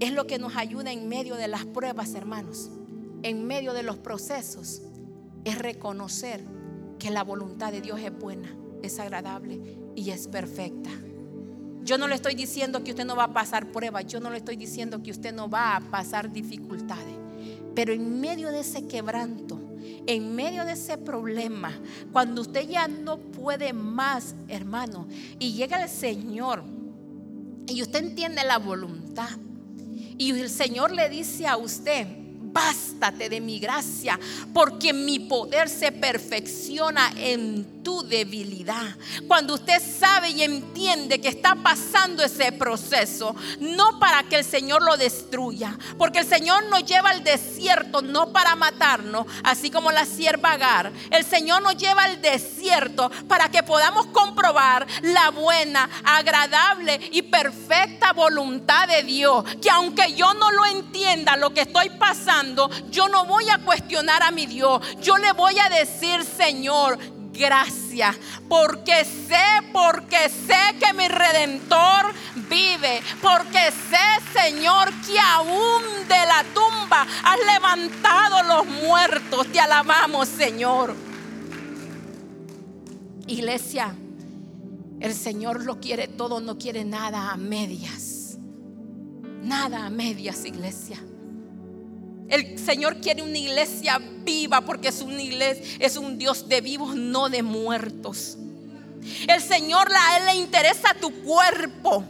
[0.00, 2.70] Es lo que nos ayuda en medio de las pruebas, hermanos,
[3.22, 4.82] en medio de los procesos,
[5.44, 6.42] es reconocer
[6.98, 9.60] que la voluntad de Dios es buena, es agradable
[9.94, 10.90] y es perfecta.
[11.82, 14.38] Yo no le estoy diciendo que usted no va a pasar pruebas, yo no le
[14.38, 17.16] estoy diciendo que usted no va a pasar dificultades,
[17.74, 19.58] pero en medio de ese quebranto,
[20.14, 21.78] en medio de ese problema,
[22.12, 25.06] cuando usted ya no puede más, hermano,
[25.38, 26.64] y llega el Señor
[27.68, 29.38] y usted entiende la voluntad,
[30.18, 32.06] y el Señor le dice a usted,
[32.52, 34.18] bástate de mi gracia,
[34.52, 38.96] porque mi poder se perfecciona en tu debilidad.
[39.26, 44.82] Cuando usted sabe y entiende que está pasando ese proceso, no para que el Señor
[44.82, 50.04] lo destruya, porque el Señor nos lleva al desierto no para matarnos, así como la
[50.04, 50.92] sierva Agar.
[51.10, 58.12] El Señor nos lleva al desierto para que podamos comprobar la buena, agradable y perfecta
[58.12, 63.24] voluntad de Dios, que aunque yo no lo entienda lo que estoy pasando, yo no
[63.24, 64.80] voy a cuestionar a mi Dios.
[65.00, 66.98] Yo le voy a decir, Señor,
[67.32, 68.16] gracias.
[68.48, 72.12] Porque sé, porque sé que mi redentor
[72.48, 73.00] vive.
[73.20, 79.46] Porque sé, Señor, que aún de la tumba has levantado los muertos.
[79.52, 80.94] Te alabamos, Señor.
[83.26, 83.94] Iglesia,
[85.00, 88.38] el Señor lo quiere todo, no quiere nada a medias.
[89.42, 90.98] Nada a medias, iglesia.
[92.30, 98.38] El Señor quiere una iglesia viva porque es un Dios de vivos, no de muertos.
[99.26, 99.90] El Señor
[100.24, 102.04] le interesa tu cuerpo.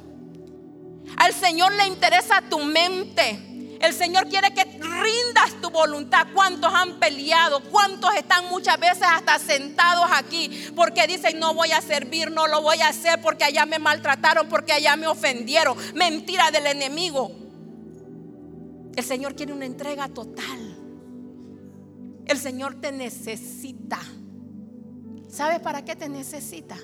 [1.16, 3.39] Al Señor le interesa tu mente.
[3.81, 6.27] El Señor quiere que rindas tu voluntad.
[6.35, 7.62] ¿Cuántos han peleado?
[7.71, 10.51] ¿Cuántos están muchas veces hasta sentados aquí?
[10.77, 14.49] Porque dicen, no voy a servir, no lo voy a hacer porque allá me maltrataron,
[14.51, 15.79] porque allá me ofendieron.
[15.95, 17.33] Mentira del enemigo.
[18.97, 20.76] El Señor quiere una entrega total.
[22.26, 23.99] El Señor te necesita.
[25.28, 26.76] ¿Sabes para qué te necesita?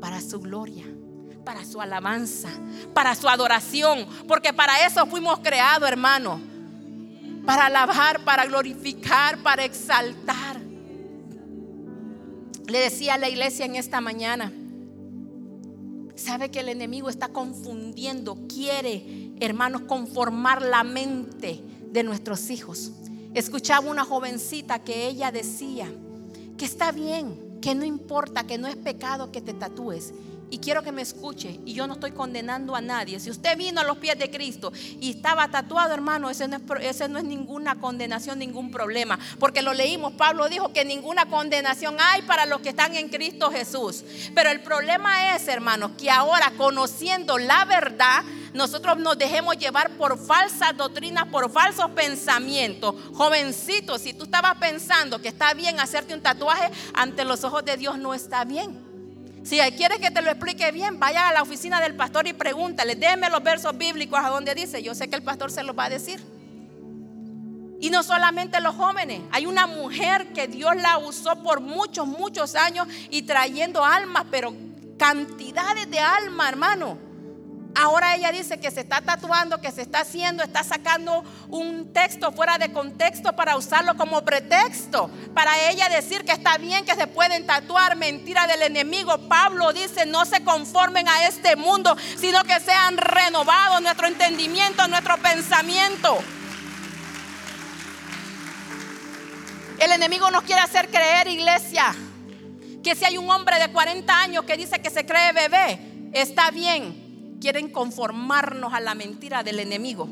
[0.00, 0.84] Para su gloria,
[1.44, 2.50] para su alabanza,
[2.92, 4.06] para su adoración.
[4.26, 6.40] Porque para eso fuimos creados, hermano.
[7.46, 10.60] Para alabar, para glorificar, para exaltar.
[12.66, 14.52] Le decía a la iglesia en esta mañana,
[16.16, 21.60] sabe que el enemigo está confundiendo, quiere hermanos, conformar la mente
[21.90, 22.92] de nuestros hijos.
[23.34, 25.90] Escuchaba una jovencita que ella decía
[26.56, 30.12] que está bien, que no importa, que no es pecado que te tatúes.
[30.50, 33.18] Y quiero que me escuche, y yo no estoy condenando a nadie.
[33.18, 36.62] Si usted vino a los pies de Cristo y estaba tatuado, hermano, ese no, es,
[36.82, 39.18] ese no es ninguna condenación, ningún problema.
[39.40, 43.50] Porque lo leímos, Pablo dijo que ninguna condenación hay para los que están en Cristo
[43.50, 44.04] Jesús.
[44.32, 48.22] Pero el problema es, hermanos, que ahora conociendo la verdad,
[48.54, 52.94] nosotros nos dejemos llevar por falsas doctrinas, por falsos pensamientos.
[53.12, 57.76] Jovencito, si tú estabas pensando que está bien hacerte un tatuaje, ante los ojos de
[57.76, 58.78] Dios no está bien.
[59.42, 62.94] Si quieres que te lo explique bien, vaya a la oficina del pastor y pregúntale,
[62.94, 64.82] déme los versos bíblicos a donde dice.
[64.84, 66.24] Yo sé que el pastor se los va a decir.
[67.80, 72.54] Y no solamente los jóvenes, hay una mujer que Dios la usó por muchos, muchos
[72.54, 74.54] años y trayendo almas, pero
[74.96, 77.13] cantidades de almas, hermano.
[77.76, 82.30] Ahora ella dice que se está tatuando, que se está haciendo, está sacando un texto
[82.30, 85.10] fuera de contexto para usarlo como pretexto.
[85.34, 89.18] Para ella decir que está bien que se pueden tatuar, mentira del enemigo.
[89.28, 95.16] Pablo dice, no se conformen a este mundo, sino que sean renovados nuestro entendimiento, nuestro
[95.18, 96.18] pensamiento.
[99.80, 101.92] El enemigo nos quiere hacer creer, iglesia,
[102.84, 105.80] que si hay un hombre de 40 años que dice que se cree bebé,
[106.12, 107.03] está bien
[107.44, 110.08] quieren conformarnos a la mentira del enemigo.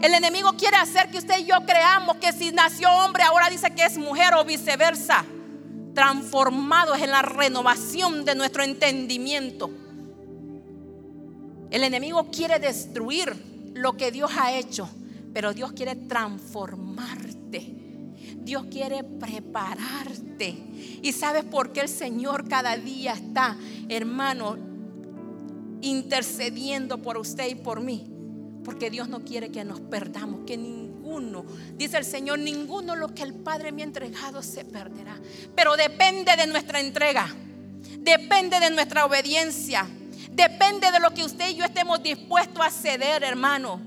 [0.00, 3.70] El enemigo quiere hacer que usted y yo creamos que si nació hombre ahora dice
[3.74, 5.26] que es mujer o viceversa.
[5.94, 9.70] Transformados en la renovación de nuestro entendimiento.
[11.70, 14.88] El enemigo quiere destruir lo que Dios ha hecho,
[15.34, 17.74] pero Dios quiere transformarte.
[18.38, 20.56] Dios quiere prepararte.
[21.02, 23.58] ¿Y sabes por qué el Señor cada día está,
[23.90, 24.56] hermano,
[25.82, 28.06] intercediendo por usted y por mí.
[28.64, 31.44] Porque Dios no quiere que nos perdamos, que ninguno,
[31.76, 35.20] dice el Señor, ninguno lo que el Padre me ha entregado se perderá.
[35.54, 37.28] Pero depende de nuestra entrega,
[38.00, 39.86] depende de nuestra obediencia,
[40.32, 43.80] depende de lo que usted y yo estemos dispuestos a ceder, hermano.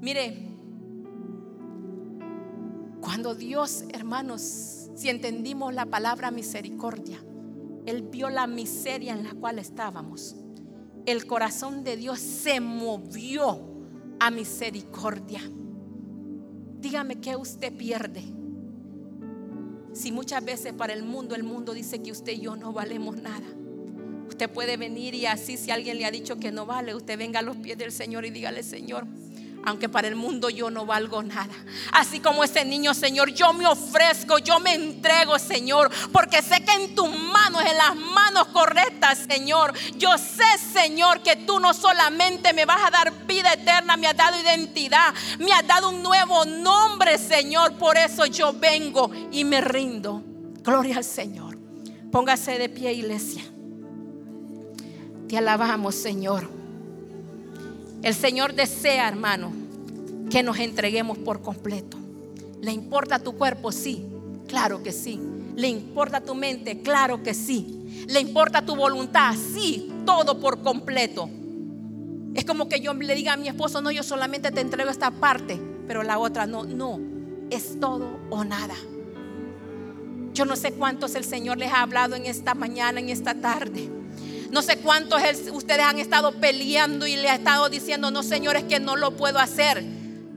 [0.00, 0.44] Mire,
[3.00, 7.22] cuando Dios, hermanos, si entendimos la palabra misericordia,
[7.86, 10.36] Él vio la miseria en la cual estábamos.
[11.06, 13.60] El corazón de Dios se movió
[14.20, 15.40] a misericordia.
[16.80, 18.22] Dígame qué usted pierde.
[19.92, 23.16] Si muchas veces para el mundo, el mundo dice que usted y yo no valemos
[23.16, 23.46] nada.
[24.28, 27.40] Usted puede venir y así si alguien le ha dicho que no vale, usted venga
[27.40, 29.06] a los pies del Señor y dígale, Señor,
[29.64, 31.54] aunque para el mundo yo no valgo nada.
[31.92, 36.72] Así como ese niño, Señor, yo me ofrezco, yo me entrego, Señor, porque sé que
[36.72, 42.52] en tus manos, en las manos correctas, Señor, yo sé, Señor, que tú no solamente
[42.52, 46.44] me vas a dar vida eterna, me has dado identidad, me has dado un nuevo
[46.44, 47.74] nombre, Señor.
[47.74, 50.22] Por eso yo vengo y me rindo.
[50.62, 51.58] Gloria al Señor.
[52.10, 53.42] Póngase de pie, iglesia.
[55.28, 56.63] Te alabamos, Señor.
[58.04, 59.50] El Señor desea, hermano,
[60.30, 61.96] que nos entreguemos por completo.
[62.60, 63.72] ¿Le importa tu cuerpo?
[63.72, 64.04] Sí,
[64.46, 65.18] claro que sí.
[65.56, 66.82] ¿Le importa tu mente?
[66.82, 68.04] Claro que sí.
[68.06, 69.34] ¿Le importa tu voluntad?
[69.34, 71.30] Sí, todo por completo.
[72.34, 75.10] Es como que yo le diga a mi esposo, no, yo solamente te entrego esta
[75.10, 77.00] parte, pero la otra no, no,
[77.48, 78.74] es todo o nada.
[80.34, 83.88] Yo no sé cuántos el Señor les ha hablado en esta mañana, en esta tarde.
[84.54, 88.78] No sé cuántos ustedes han estado peleando y le ha estado diciendo, no señores, que
[88.78, 89.84] no lo puedo hacer.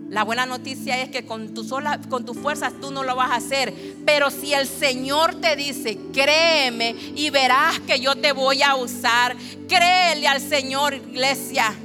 [0.09, 3.29] La buena noticia es que con, tu sola, con tus fuerzas tú no lo vas
[3.29, 3.71] a hacer.
[4.07, 9.37] Pero si el Señor te dice, créeme y verás que yo te voy a usar,
[9.67, 11.75] créele al Señor, iglesia.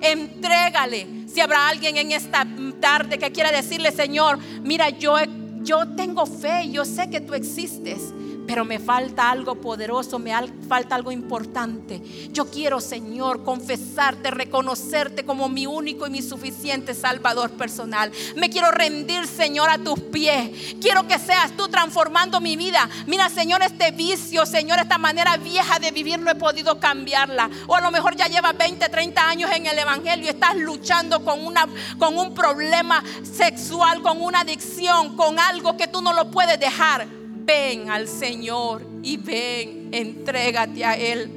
[0.00, 1.06] Entrégale.
[1.32, 2.48] Si habrá alguien en esta
[2.80, 5.14] tarde que quiera decirle, Señor, mira, yo,
[5.62, 8.12] yo tengo fe, yo sé que tú existes
[8.46, 10.32] pero me falta algo poderoso, me
[10.68, 12.00] falta algo importante.
[12.30, 18.12] Yo quiero, Señor, confesarte, reconocerte como mi único y mi suficiente Salvador personal.
[18.36, 20.76] Me quiero rendir, Señor, a tus pies.
[20.80, 22.88] Quiero que seas tú transformando mi vida.
[23.06, 27.50] Mira, Señor, este vicio, Señor, esta manera vieja de vivir no he podido cambiarla.
[27.66, 31.24] O a lo mejor ya llevas 20, 30 años en el Evangelio y estás luchando
[31.24, 31.66] con, una,
[31.98, 37.15] con un problema sexual, con una adicción, con algo que tú no lo puedes dejar
[37.46, 41.30] ven al Señor y ven, entrégate a Él.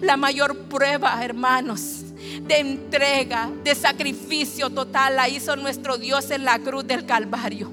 [0.00, 2.02] La mayor prueba, hermanos,
[2.42, 7.70] de entrega, de sacrificio total la hizo nuestro Dios en la cruz del Calvario.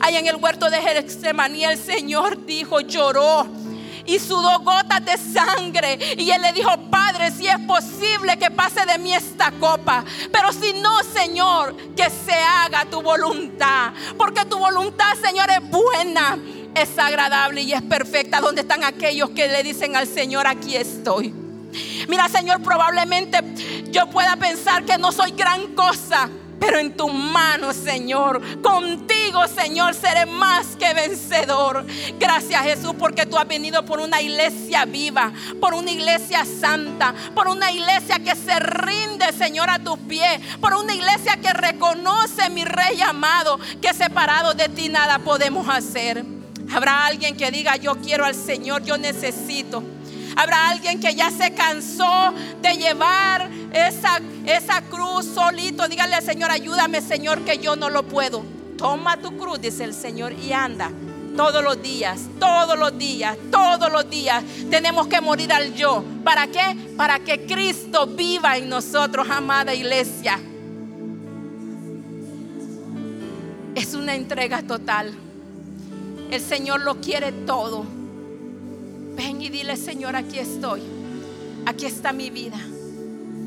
[0.00, 3.46] Allá en el huerto de Getsemaní el Señor dijo, lloró
[4.08, 5.98] y sudó gotas de sangre.
[6.16, 10.04] Y él le dijo, Padre, si es posible que pase de mí esta copa.
[10.32, 13.92] Pero si no, Señor, que se haga tu voluntad.
[14.16, 16.38] Porque tu voluntad, Señor, es buena,
[16.74, 18.40] es agradable y es perfecta.
[18.40, 21.34] ¿Dónde están aquellos que le dicen al Señor, aquí estoy?
[22.08, 23.38] Mira, Señor, probablemente
[23.90, 28.40] yo pueda pensar que no soy gran cosa pero en tus manos, Señor.
[28.60, 31.84] Contigo, Señor, seré más que vencedor.
[32.18, 37.48] Gracias, Jesús, porque tú has venido por una iglesia viva, por una iglesia santa, por
[37.48, 42.64] una iglesia que se rinde, Señor, a tus pies, por una iglesia que reconoce, mi
[42.64, 46.24] Rey amado, que separado de ti nada podemos hacer.
[46.70, 49.82] Habrá alguien que diga, yo quiero al Señor, yo necesito.
[50.38, 52.32] Habrá alguien que ya se cansó
[52.62, 55.88] de llevar esa, esa cruz solito.
[55.88, 58.44] Dígale al Señor, ayúdame Señor que yo no lo puedo.
[58.76, 60.92] Toma tu cruz, dice el Señor, y anda.
[61.36, 66.04] Todos los días, todos los días, todos los días tenemos que morir al yo.
[66.22, 66.76] ¿Para qué?
[66.96, 70.38] Para que Cristo viva en nosotros, amada iglesia.
[73.74, 75.12] Es una entrega total.
[76.30, 77.97] El Señor lo quiere todo.
[79.18, 80.80] Ven y dile, Señor, aquí estoy.
[81.66, 82.56] Aquí está mi vida.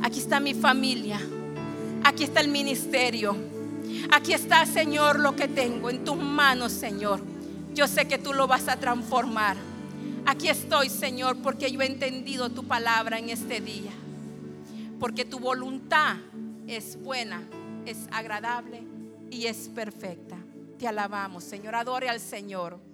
[0.04, 1.18] Aquí está mi familia.
[2.04, 3.38] Aquí está el ministerio.
[4.12, 7.22] Aquí está, Señor, lo que tengo en tus manos, Señor.
[7.74, 9.56] Yo sé que tú lo vas a transformar.
[10.26, 13.92] Aquí estoy, Señor, porque yo he entendido tu palabra en este día.
[15.00, 16.18] Porque tu voluntad
[16.68, 17.44] es buena,
[17.86, 18.84] es agradable
[19.30, 20.38] y es perfecta.
[20.78, 21.76] Te alabamos, Señor.
[21.76, 22.91] Adore al Señor.